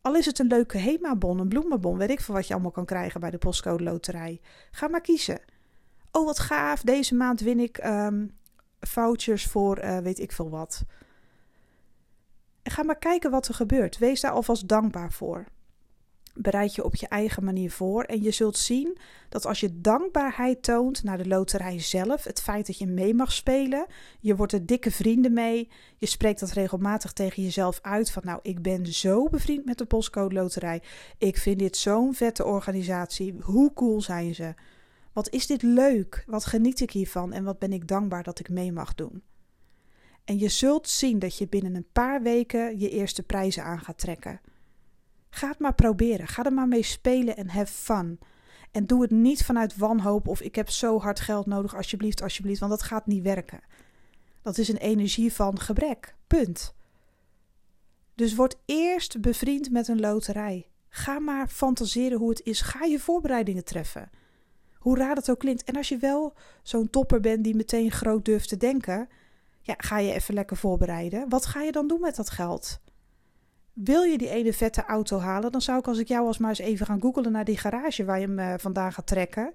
Al 0.00 0.16
is 0.16 0.26
het 0.26 0.38
een 0.38 0.46
leuke 0.46 0.78
HEMA-bon, 0.78 1.38
een 1.38 1.48
bloemenbon, 1.48 1.96
weet 1.98 2.10
ik 2.10 2.20
veel 2.20 2.34
wat 2.34 2.46
je 2.46 2.52
allemaal 2.52 2.70
kan 2.70 2.84
krijgen 2.84 3.20
bij 3.20 3.30
de 3.30 3.38
postcode 3.38 3.84
loterij. 3.84 4.40
Ga 4.70 4.88
maar 4.88 5.00
kiezen. 5.00 5.40
Oh, 6.12 6.24
wat 6.24 6.38
gaaf, 6.38 6.82
deze 6.82 7.14
maand 7.14 7.40
win 7.40 7.60
ik 7.60 7.84
um, 7.84 8.36
vouchers 8.80 9.46
voor 9.46 9.84
uh, 9.84 9.98
weet 9.98 10.18
ik 10.18 10.32
veel 10.32 10.50
wat. 10.50 10.84
Ga 12.62 12.82
maar 12.82 12.98
kijken 12.98 13.30
wat 13.30 13.48
er 13.48 13.54
gebeurt. 13.54 13.98
Wees 13.98 14.20
daar 14.20 14.32
alvast 14.32 14.68
dankbaar 14.68 15.12
voor. 15.12 15.44
Bereid 16.34 16.74
je 16.74 16.84
op 16.84 16.94
je 16.94 17.08
eigen 17.08 17.44
manier 17.44 17.70
voor 17.70 18.04
en 18.04 18.22
je 18.22 18.30
zult 18.30 18.56
zien 18.56 18.98
dat 19.28 19.46
als 19.46 19.60
je 19.60 19.80
dankbaarheid 19.80 20.62
toont 20.62 21.02
naar 21.02 21.18
de 21.18 21.26
loterij 21.26 21.80
zelf, 21.80 22.24
het 22.24 22.42
feit 22.42 22.66
dat 22.66 22.78
je 22.78 22.86
mee 22.86 23.14
mag 23.14 23.32
spelen, 23.32 23.86
je 24.20 24.36
wordt 24.36 24.52
er 24.52 24.66
dikke 24.66 24.90
vrienden 24.90 25.32
mee, 25.32 25.68
je 25.96 26.06
spreekt 26.06 26.40
dat 26.40 26.50
regelmatig 26.50 27.12
tegen 27.12 27.42
jezelf 27.42 27.78
uit 27.82 28.10
van 28.10 28.22
nou 28.24 28.38
ik 28.42 28.62
ben 28.62 28.86
zo 28.86 29.28
bevriend 29.28 29.64
met 29.64 29.78
de 29.78 29.84
postcode 29.84 30.34
loterij, 30.34 30.82
ik 31.18 31.36
vind 31.36 31.58
dit 31.58 31.76
zo'n 31.76 32.14
vette 32.14 32.44
organisatie, 32.44 33.34
hoe 33.40 33.72
cool 33.72 34.00
zijn 34.00 34.34
ze? 34.34 34.54
Wat 35.12 35.30
is 35.30 35.46
dit 35.46 35.62
leuk? 35.62 36.24
Wat 36.26 36.44
geniet 36.44 36.80
ik 36.80 36.90
hiervan 36.90 37.32
en 37.32 37.44
wat 37.44 37.58
ben 37.58 37.72
ik 37.72 37.88
dankbaar 37.88 38.22
dat 38.22 38.38
ik 38.38 38.48
mee 38.48 38.72
mag 38.72 38.94
doen? 38.94 39.22
En 40.24 40.38
je 40.38 40.48
zult 40.48 40.88
zien 40.88 41.18
dat 41.18 41.38
je 41.38 41.48
binnen 41.48 41.74
een 41.74 41.92
paar 41.92 42.22
weken 42.22 42.78
je 42.78 42.90
eerste 42.90 43.22
prijzen 43.22 43.64
aan 43.64 43.80
gaat 43.80 43.98
trekken. 43.98 44.40
Ga 45.30 45.48
het 45.48 45.58
maar 45.58 45.74
proberen. 45.74 46.28
Ga 46.28 46.44
er 46.44 46.52
maar 46.52 46.68
mee 46.68 46.82
spelen 46.82 47.36
en 47.36 47.48
have 47.48 47.72
fun. 47.72 48.18
En 48.70 48.86
doe 48.86 49.02
het 49.02 49.10
niet 49.10 49.44
vanuit 49.44 49.76
wanhoop 49.76 50.28
of 50.28 50.40
ik 50.40 50.54
heb 50.54 50.70
zo 50.70 51.00
hard 51.00 51.20
geld 51.20 51.46
nodig, 51.46 51.74
alsjeblieft, 51.76 52.22
alsjeblieft, 52.22 52.60
want 52.60 52.72
dat 52.72 52.82
gaat 52.82 53.06
niet 53.06 53.22
werken. 53.22 53.60
Dat 54.42 54.58
is 54.58 54.68
een 54.68 54.76
energie 54.76 55.32
van 55.32 55.60
gebrek. 55.60 56.14
Punt. 56.26 56.74
Dus 58.14 58.34
word 58.34 58.56
eerst 58.64 59.20
bevriend 59.20 59.70
met 59.70 59.88
een 59.88 60.00
loterij. 60.00 60.68
Ga 60.88 61.18
maar 61.18 61.48
fantaseren 61.48 62.18
hoe 62.18 62.28
het 62.28 62.42
is. 62.42 62.60
Ga 62.60 62.84
je 62.84 62.98
voorbereidingen 62.98 63.64
treffen. 63.64 64.10
Hoe 64.82 64.96
raar 64.96 65.16
het 65.16 65.30
ook 65.30 65.38
klinkt. 65.38 65.64
En 65.64 65.76
als 65.76 65.88
je 65.88 65.96
wel 65.96 66.34
zo'n 66.62 66.90
topper 66.90 67.20
bent 67.20 67.44
die 67.44 67.54
meteen 67.54 67.90
groot 67.90 68.24
durft 68.24 68.48
te 68.48 68.56
denken, 68.56 69.08
ja, 69.60 69.74
ga 69.78 69.98
je 69.98 70.12
even 70.12 70.34
lekker 70.34 70.56
voorbereiden. 70.56 71.28
Wat 71.28 71.46
ga 71.46 71.62
je 71.62 71.72
dan 71.72 71.88
doen 71.88 72.00
met 72.00 72.16
dat 72.16 72.30
geld? 72.30 72.80
Wil 73.72 74.02
je 74.02 74.18
die 74.18 74.28
ene 74.28 74.52
vette 74.52 74.84
auto 74.84 75.18
halen, 75.18 75.52
dan 75.52 75.60
zou 75.60 75.78
ik 75.78 75.86
als 75.86 75.98
ik 75.98 76.08
jou 76.08 76.26
als 76.26 76.38
maar 76.38 76.48
eens 76.48 76.58
even 76.58 76.86
gaan 76.86 77.00
googelen 77.00 77.32
naar 77.32 77.44
die 77.44 77.58
garage 77.58 78.04
waar 78.04 78.20
je 78.20 78.26
hem 78.26 78.38
uh, 78.38 78.54
vandaan 78.56 78.92
gaat 78.92 79.06
trekken. 79.06 79.52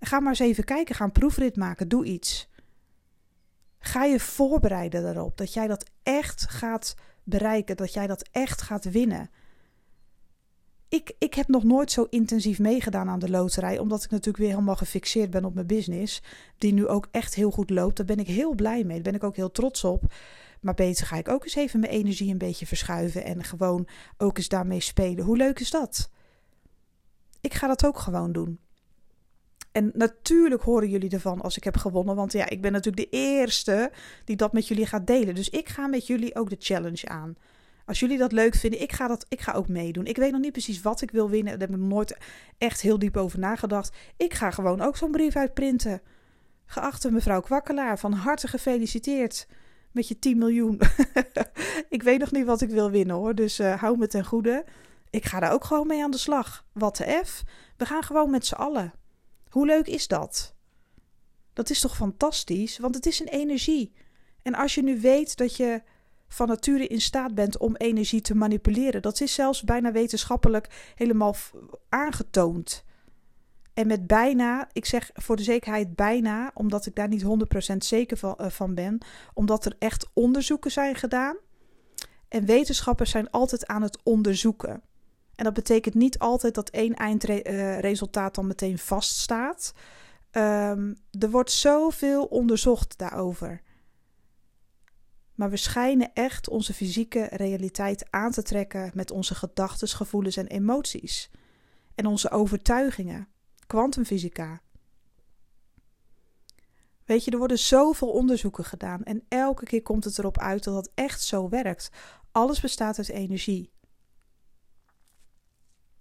Ga 0.00 0.20
maar 0.20 0.28
eens 0.28 0.38
even 0.38 0.64
kijken, 0.64 0.94
ga 0.94 1.04
een 1.04 1.12
proefrit 1.12 1.56
maken, 1.56 1.88
doe 1.88 2.04
iets. 2.04 2.50
Ga 3.78 4.04
je 4.04 4.20
voorbereiden 4.20 5.02
daarop 5.02 5.36
dat 5.36 5.52
jij 5.52 5.66
dat 5.66 5.90
echt 6.02 6.50
gaat 6.50 6.94
bereiken, 7.22 7.76
dat 7.76 7.92
jij 7.92 8.06
dat 8.06 8.28
echt 8.32 8.62
gaat 8.62 8.90
winnen 8.90 9.30
ik, 10.88 11.12
ik 11.18 11.34
heb 11.34 11.48
nog 11.48 11.64
nooit 11.64 11.90
zo 11.90 12.06
intensief 12.10 12.58
meegedaan 12.58 13.08
aan 13.08 13.18
de 13.18 13.30
loterij, 13.30 13.78
omdat 13.78 14.04
ik 14.04 14.10
natuurlijk 14.10 14.38
weer 14.38 14.52
helemaal 14.52 14.76
gefixeerd 14.76 15.30
ben 15.30 15.44
op 15.44 15.54
mijn 15.54 15.66
business, 15.66 16.22
die 16.58 16.72
nu 16.72 16.86
ook 16.86 17.08
echt 17.10 17.34
heel 17.34 17.50
goed 17.50 17.70
loopt. 17.70 17.96
Daar 17.96 18.06
ben 18.06 18.18
ik 18.18 18.26
heel 18.26 18.54
blij 18.54 18.84
mee, 18.84 18.94
daar 18.94 19.12
ben 19.12 19.14
ik 19.14 19.24
ook 19.24 19.36
heel 19.36 19.50
trots 19.50 19.84
op. 19.84 20.12
Maar 20.60 20.74
beter 20.74 21.06
ga 21.06 21.16
ik 21.16 21.28
ook 21.28 21.44
eens 21.44 21.54
even 21.54 21.80
mijn 21.80 21.92
energie 21.92 22.30
een 22.30 22.38
beetje 22.38 22.66
verschuiven 22.66 23.24
en 23.24 23.44
gewoon 23.44 23.88
ook 24.16 24.36
eens 24.36 24.48
daarmee 24.48 24.80
spelen. 24.80 25.24
Hoe 25.24 25.36
leuk 25.36 25.60
is 25.60 25.70
dat? 25.70 26.10
Ik 27.40 27.54
ga 27.54 27.66
dat 27.66 27.86
ook 27.86 27.98
gewoon 27.98 28.32
doen. 28.32 28.58
En 29.72 29.90
natuurlijk 29.94 30.62
horen 30.62 30.88
jullie 30.88 31.10
ervan 31.10 31.40
als 31.40 31.56
ik 31.56 31.64
heb 31.64 31.76
gewonnen. 31.76 32.16
Want 32.16 32.32
ja, 32.32 32.48
ik 32.48 32.60
ben 32.60 32.72
natuurlijk 32.72 33.10
de 33.10 33.16
eerste 33.16 33.92
die 34.24 34.36
dat 34.36 34.52
met 34.52 34.68
jullie 34.68 34.86
gaat 34.86 35.06
delen. 35.06 35.34
Dus 35.34 35.50
ik 35.50 35.68
ga 35.68 35.86
met 35.86 36.06
jullie 36.06 36.34
ook 36.34 36.50
de 36.50 36.56
challenge 36.58 37.08
aan. 37.08 37.36
Als 37.88 38.00
jullie 38.00 38.18
dat 38.18 38.32
leuk 38.32 38.54
vinden, 38.54 38.80
ik 38.80 38.92
ga, 38.92 39.06
dat, 39.06 39.26
ik 39.28 39.40
ga 39.40 39.52
ook 39.52 39.68
meedoen. 39.68 40.06
Ik 40.06 40.16
weet 40.16 40.32
nog 40.32 40.40
niet 40.40 40.52
precies 40.52 40.82
wat 40.82 41.00
ik 41.00 41.10
wil 41.10 41.30
winnen. 41.30 41.58
Daar 41.58 41.68
heb 41.68 41.78
ik 41.78 41.84
nooit 41.84 42.16
echt 42.58 42.80
heel 42.80 42.98
diep 42.98 43.16
over 43.16 43.38
nagedacht. 43.38 43.96
Ik 44.16 44.34
ga 44.34 44.50
gewoon 44.50 44.80
ook 44.80 44.96
zo'n 44.96 45.10
brief 45.10 45.36
uitprinten. 45.36 46.00
Geachte 46.66 47.10
mevrouw 47.10 47.40
Kwakkelaar, 47.40 47.98
van 47.98 48.12
harte 48.12 48.48
gefeliciteerd 48.48 49.46
met 49.92 50.08
je 50.08 50.18
10 50.18 50.38
miljoen. 50.38 50.80
ik 51.88 52.02
weet 52.02 52.20
nog 52.20 52.32
niet 52.32 52.44
wat 52.44 52.60
ik 52.60 52.70
wil 52.70 52.90
winnen 52.90 53.16
hoor, 53.16 53.34
dus 53.34 53.60
uh, 53.60 53.80
hou 53.80 53.98
me 53.98 54.06
ten 54.06 54.24
goede. 54.24 54.64
Ik 55.10 55.24
ga 55.24 55.40
daar 55.40 55.52
ook 55.52 55.64
gewoon 55.64 55.86
mee 55.86 56.02
aan 56.02 56.10
de 56.10 56.18
slag. 56.18 56.64
Wat 56.72 56.96
de 56.96 57.20
F? 57.24 57.42
We 57.76 57.86
gaan 57.86 58.02
gewoon 58.02 58.30
met 58.30 58.46
z'n 58.46 58.54
allen. 58.54 58.92
Hoe 59.48 59.66
leuk 59.66 59.86
is 59.86 60.08
dat? 60.08 60.54
Dat 61.52 61.70
is 61.70 61.80
toch 61.80 61.96
fantastisch, 61.96 62.78
want 62.78 62.94
het 62.94 63.06
is 63.06 63.20
een 63.20 63.28
energie. 63.28 63.92
En 64.42 64.54
als 64.54 64.74
je 64.74 64.82
nu 64.82 65.00
weet 65.00 65.36
dat 65.36 65.56
je 65.56 65.82
van 66.28 66.48
nature 66.48 66.86
in 66.86 67.00
staat 67.00 67.34
bent 67.34 67.58
om 67.58 67.76
energie 67.76 68.20
te 68.20 68.34
manipuleren. 68.34 69.02
Dat 69.02 69.20
is 69.20 69.34
zelfs 69.34 69.62
bijna 69.62 69.92
wetenschappelijk 69.92 70.92
helemaal 70.94 71.36
aangetoond. 71.88 72.84
En 73.74 73.86
met 73.86 74.06
bijna, 74.06 74.68
ik 74.72 74.84
zeg 74.84 75.10
voor 75.14 75.36
de 75.36 75.42
zekerheid 75.42 75.94
bijna, 75.94 76.50
omdat 76.54 76.86
ik 76.86 76.94
daar 76.94 77.08
niet 77.08 77.24
100% 77.72 77.76
zeker 77.76 78.16
van, 78.16 78.34
uh, 78.40 78.46
van 78.48 78.74
ben, 78.74 78.98
omdat 79.34 79.64
er 79.64 79.76
echt 79.78 80.08
onderzoeken 80.12 80.70
zijn 80.70 80.94
gedaan. 80.94 81.36
En 82.28 82.44
wetenschappers 82.44 83.10
zijn 83.10 83.30
altijd 83.30 83.66
aan 83.66 83.82
het 83.82 83.98
onderzoeken. 84.02 84.82
En 85.34 85.44
dat 85.44 85.54
betekent 85.54 85.94
niet 85.94 86.18
altijd 86.18 86.54
dat 86.54 86.70
één 86.70 86.94
eindresultaat 86.94 88.28
uh, 88.28 88.34
dan 88.34 88.46
meteen 88.46 88.78
vaststaat. 88.78 89.74
Um, 90.32 90.96
er 91.18 91.30
wordt 91.30 91.50
zoveel 91.50 92.24
onderzocht 92.24 92.98
daarover. 92.98 93.62
Maar 95.38 95.50
we 95.50 95.56
schijnen 95.56 96.10
echt 96.14 96.48
onze 96.48 96.74
fysieke 96.74 97.28
realiteit 97.30 98.06
aan 98.10 98.30
te 98.30 98.42
trekken 98.42 98.90
met 98.94 99.10
onze 99.10 99.34
gedachten, 99.34 99.88
gevoelens 99.88 100.36
en 100.36 100.46
emoties. 100.46 101.30
En 101.94 102.06
onze 102.06 102.30
overtuigingen. 102.30 103.28
Kwantumfysica. 103.66 104.60
Weet 107.04 107.24
je, 107.24 107.30
er 107.30 107.38
worden 107.38 107.58
zoveel 107.58 108.08
onderzoeken 108.08 108.64
gedaan 108.64 109.02
en 109.02 109.24
elke 109.28 109.64
keer 109.64 109.82
komt 109.82 110.04
het 110.04 110.18
erop 110.18 110.38
uit 110.38 110.64
dat 110.64 110.74
dat 110.74 110.90
echt 110.94 111.22
zo 111.22 111.48
werkt. 111.48 111.90
Alles 112.32 112.60
bestaat 112.60 112.98
uit 112.98 113.08
energie. 113.08 113.70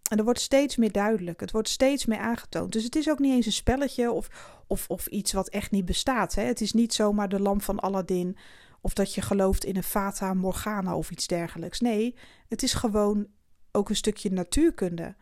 En 0.10 0.18
dat 0.18 0.26
wordt 0.26 0.42
steeds 0.42 0.76
meer 0.76 0.92
duidelijk. 0.92 1.40
Het 1.40 1.52
wordt 1.52 1.70
steeds 1.70 2.06
meer 2.06 2.20
aangetoond. 2.20 2.72
Dus 2.72 2.84
het 2.84 2.96
is 2.96 3.10
ook 3.10 3.20
niet 3.20 3.34
eens 3.34 3.46
een 3.46 3.52
spelletje 3.52 4.12
of, 4.12 4.28
of, 4.68 4.88
of 4.88 5.08
iets 5.08 5.34
wat 5.34 5.50
echt 5.50 5.72
niet 5.72 5.86
bestaat. 5.86 6.36
Hè? 6.36 6.44
Het 6.44 6.62
is 6.62 6.74
niet 6.74 6.94
zomaar 6.94 7.30
de 7.30 7.40
lamp 7.40 7.62
van 7.62 7.80
Aladdin. 7.80 8.38
Of 8.88 8.94
dat 8.94 9.14
je 9.14 9.22
gelooft 9.22 9.64
in 9.64 9.76
een 9.76 9.84
Fata 9.84 10.34
Morgana 10.34 10.96
of 10.96 11.12
iets 11.12 11.28
dergelijks. 11.28 11.80
Nee, 11.80 12.16
het 12.48 12.64
is 12.64 12.74
gewoon 12.74 13.28
ook 13.72 13.90
een 13.90 13.96
stukje 13.96 14.32
natuurkunde. 14.32 15.16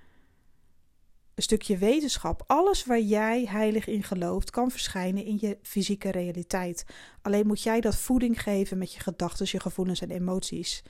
Een 1.35 1.43
stukje 1.43 1.77
wetenschap. 1.77 2.43
Alles 2.47 2.85
waar 2.85 2.99
jij 2.99 3.45
heilig 3.45 3.87
in 3.87 4.03
gelooft, 4.03 4.49
kan 4.49 4.71
verschijnen 4.71 5.25
in 5.25 5.37
je 5.41 5.57
fysieke 5.61 6.11
realiteit. 6.11 6.85
Alleen 7.21 7.47
moet 7.47 7.61
jij 7.61 7.81
dat 7.81 7.95
voeding 7.95 8.41
geven 8.41 8.77
met 8.77 8.93
je 8.93 8.99
gedachten, 8.99 9.47
je 9.49 9.59
gevoelens 9.59 10.01
en 10.01 10.11
emoties. 10.11 10.83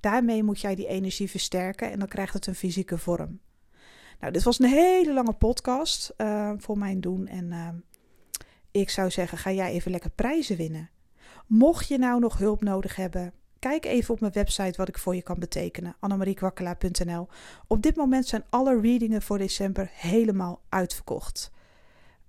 Daarmee 0.00 0.42
moet 0.42 0.60
jij 0.60 0.74
die 0.74 0.86
energie 0.86 1.30
versterken 1.30 1.90
en 1.90 1.98
dan 1.98 2.08
krijgt 2.08 2.34
het 2.34 2.46
een 2.46 2.54
fysieke 2.54 2.98
vorm. 2.98 3.40
Nou, 4.20 4.32
dit 4.32 4.42
was 4.42 4.58
een 4.58 4.68
hele 4.68 5.12
lange 5.12 5.34
podcast 5.34 6.14
uh, 6.16 6.52
voor 6.56 6.78
mijn 6.78 7.00
doen. 7.00 7.26
En 7.26 7.50
uh, 7.50 7.68
ik 8.70 8.90
zou 8.90 9.10
zeggen, 9.10 9.38
ga 9.38 9.52
jij 9.52 9.70
even 9.70 9.90
lekker 9.90 10.10
prijzen 10.10 10.56
winnen. 10.56 10.90
Mocht 11.50 11.88
je 11.88 11.98
nou 11.98 12.20
nog 12.20 12.38
hulp 12.38 12.62
nodig 12.62 12.96
hebben, 12.96 13.32
kijk 13.58 13.84
even 13.84 14.14
op 14.14 14.20
mijn 14.20 14.32
website 14.32 14.76
wat 14.76 14.88
ik 14.88 14.98
voor 14.98 15.14
je 15.14 15.22
kan 15.22 15.38
betekenen. 15.38 15.96
annemariekwakkelaar.nl 16.00 17.28
Op 17.66 17.82
dit 17.82 17.96
moment 17.96 18.26
zijn 18.26 18.44
alle 18.50 18.80
readingen 18.80 19.22
voor 19.22 19.38
december 19.38 19.90
helemaal 19.92 20.60
uitverkocht. 20.68 21.50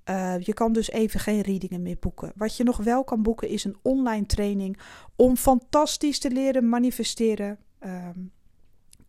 Uh, 0.09 0.39
je 0.39 0.53
kan 0.53 0.73
dus 0.73 0.91
even 0.91 1.19
geen 1.19 1.41
readingen 1.41 1.81
meer 1.81 1.97
boeken. 1.99 2.31
Wat 2.35 2.57
je 2.57 2.63
nog 2.63 2.77
wel 2.77 3.03
kan 3.03 3.23
boeken 3.23 3.47
is 3.47 3.63
een 3.63 3.77
online 3.81 4.25
training 4.25 4.79
om 5.15 5.37
fantastisch 5.37 6.19
te 6.19 6.31
leren 6.31 6.69
manifesteren. 6.69 7.57
Um, 7.79 8.31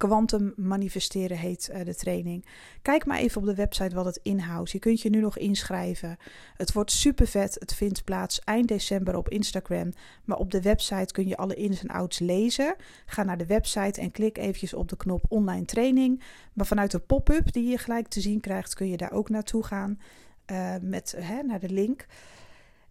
Quantum 0.08 0.52
manifesteren 0.56 1.36
heet 1.36 1.70
uh, 1.72 1.84
de 1.84 1.94
training. 1.94 2.44
Kijk 2.82 3.06
maar 3.06 3.18
even 3.18 3.40
op 3.40 3.46
de 3.46 3.54
website 3.54 3.94
wat 3.94 4.04
het 4.04 4.20
inhoudt. 4.22 4.70
Je 4.70 4.78
kunt 4.78 5.00
je 5.00 5.10
nu 5.10 5.20
nog 5.20 5.38
inschrijven. 5.38 6.16
Het 6.56 6.72
wordt 6.72 6.92
super 6.92 7.26
vet. 7.26 7.56
Het 7.58 7.74
vindt 7.74 8.04
plaats 8.04 8.40
eind 8.40 8.68
december 8.68 9.16
op 9.16 9.28
Instagram. 9.28 9.92
Maar 10.24 10.38
op 10.38 10.50
de 10.50 10.62
website 10.62 11.12
kun 11.12 11.28
je 11.28 11.36
alle 11.36 11.54
ins 11.54 11.82
en 11.82 11.88
outs 11.88 12.18
lezen. 12.18 12.74
Ga 13.06 13.22
naar 13.22 13.38
de 13.38 13.46
website 13.46 14.00
en 14.00 14.10
klik 14.10 14.38
eventjes 14.38 14.74
op 14.74 14.88
de 14.88 14.96
knop 14.96 15.24
online 15.28 15.64
training. 15.64 16.22
Maar 16.52 16.66
vanuit 16.66 16.90
de 16.90 16.98
pop-up 16.98 17.52
die 17.52 17.68
je 17.68 17.78
gelijk 17.78 18.08
te 18.08 18.20
zien 18.20 18.40
krijgt, 18.40 18.74
kun 18.74 18.88
je 18.88 18.96
daar 18.96 19.12
ook 19.12 19.28
naartoe 19.28 19.64
gaan. 19.64 20.00
Uh, 20.46 20.74
met, 20.80 21.14
hè, 21.18 21.42
naar 21.42 21.60
de 21.60 21.70
link. 21.70 22.06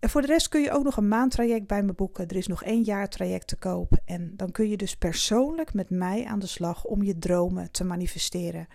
En 0.01 0.09
voor 0.09 0.21
de 0.21 0.27
rest 0.27 0.49
kun 0.49 0.61
je 0.61 0.71
ook 0.71 0.83
nog 0.83 0.97
een 0.97 1.07
maandtraject 1.07 1.67
bij 1.67 1.83
me 1.83 1.93
boeken. 1.93 2.27
Er 2.27 2.35
is 2.35 2.47
nog 2.47 2.63
één 2.63 2.83
jaar 2.83 3.09
traject 3.09 3.47
te 3.47 3.55
koop. 3.55 3.97
En 4.05 4.33
dan 4.35 4.51
kun 4.51 4.69
je 4.69 4.77
dus 4.77 4.95
persoonlijk 4.95 5.73
met 5.73 5.89
mij 5.89 6.25
aan 6.25 6.39
de 6.39 6.47
slag 6.47 6.85
om 6.85 7.03
je 7.03 7.19
dromen 7.19 7.71
te 7.71 7.83
manifesteren. 7.83 8.67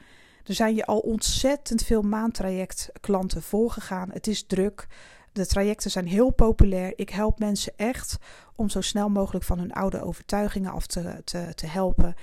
Er 0.44 0.54
zijn 0.54 0.74
je 0.74 0.86
al 0.86 0.98
ontzettend 0.98 1.82
veel 1.82 2.02
maandtrajectklanten 2.02 3.42
voorgegaan. 3.42 4.10
Het 4.12 4.26
is 4.26 4.46
druk. 4.46 4.86
De 5.32 5.46
trajecten 5.46 5.90
zijn 5.90 6.06
heel 6.06 6.30
populair. 6.30 6.92
Ik 6.96 7.10
help 7.10 7.38
mensen 7.38 7.72
echt 7.76 8.18
om 8.54 8.68
zo 8.68 8.80
snel 8.80 9.08
mogelijk 9.08 9.44
van 9.44 9.58
hun 9.58 9.72
oude 9.72 10.02
overtuigingen 10.02 10.72
af 10.72 10.86
te, 10.86 11.20
te 11.54 11.66
helpen. 11.66 12.14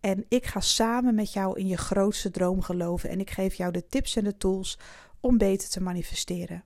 En 0.00 0.24
ik 0.28 0.46
ga 0.46 0.60
samen 0.60 1.14
met 1.14 1.32
jou 1.32 1.58
in 1.58 1.66
je 1.66 1.76
grootste 1.76 2.30
droom 2.30 2.62
geloven. 2.62 3.10
En 3.10 3.20
ik 3.20 3.30
geef 3.30 3.54
jou 3.54 3.72
de 3.72 3.86
tips 3.86 4.16
en 4.16 4.24
de 4.24 4.36
tools 4.36 4.78
om 5.20 5.38
beter 5.38 5.68
te 5.68 5.80
manifesteren. 5.80 6.62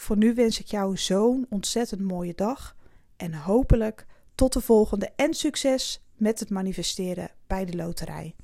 Voor 0.00 0.16
nu 0.16 0.34
wens 0.34 0.60
ik 0.60 0.66
jou 0.66 0.96
zo'n 0.96 1.46
ontzettend 1.48 2.00
mooie 2.00 2.34
dag 2.34 2.76
en 3.16 3.34
hopelijk 3.34 4.06
tot 4.34 4.52
de 4.52 4.60
volgende 4.60 5.12
en 5.16 5.34
succes 5.34 6.00
met 6.16 6.40
het 6.40 6.50
manifesteren 6.50 7.30
bij 7.46 7.64
de 7.64 7.76
loterij. 7.76 8.34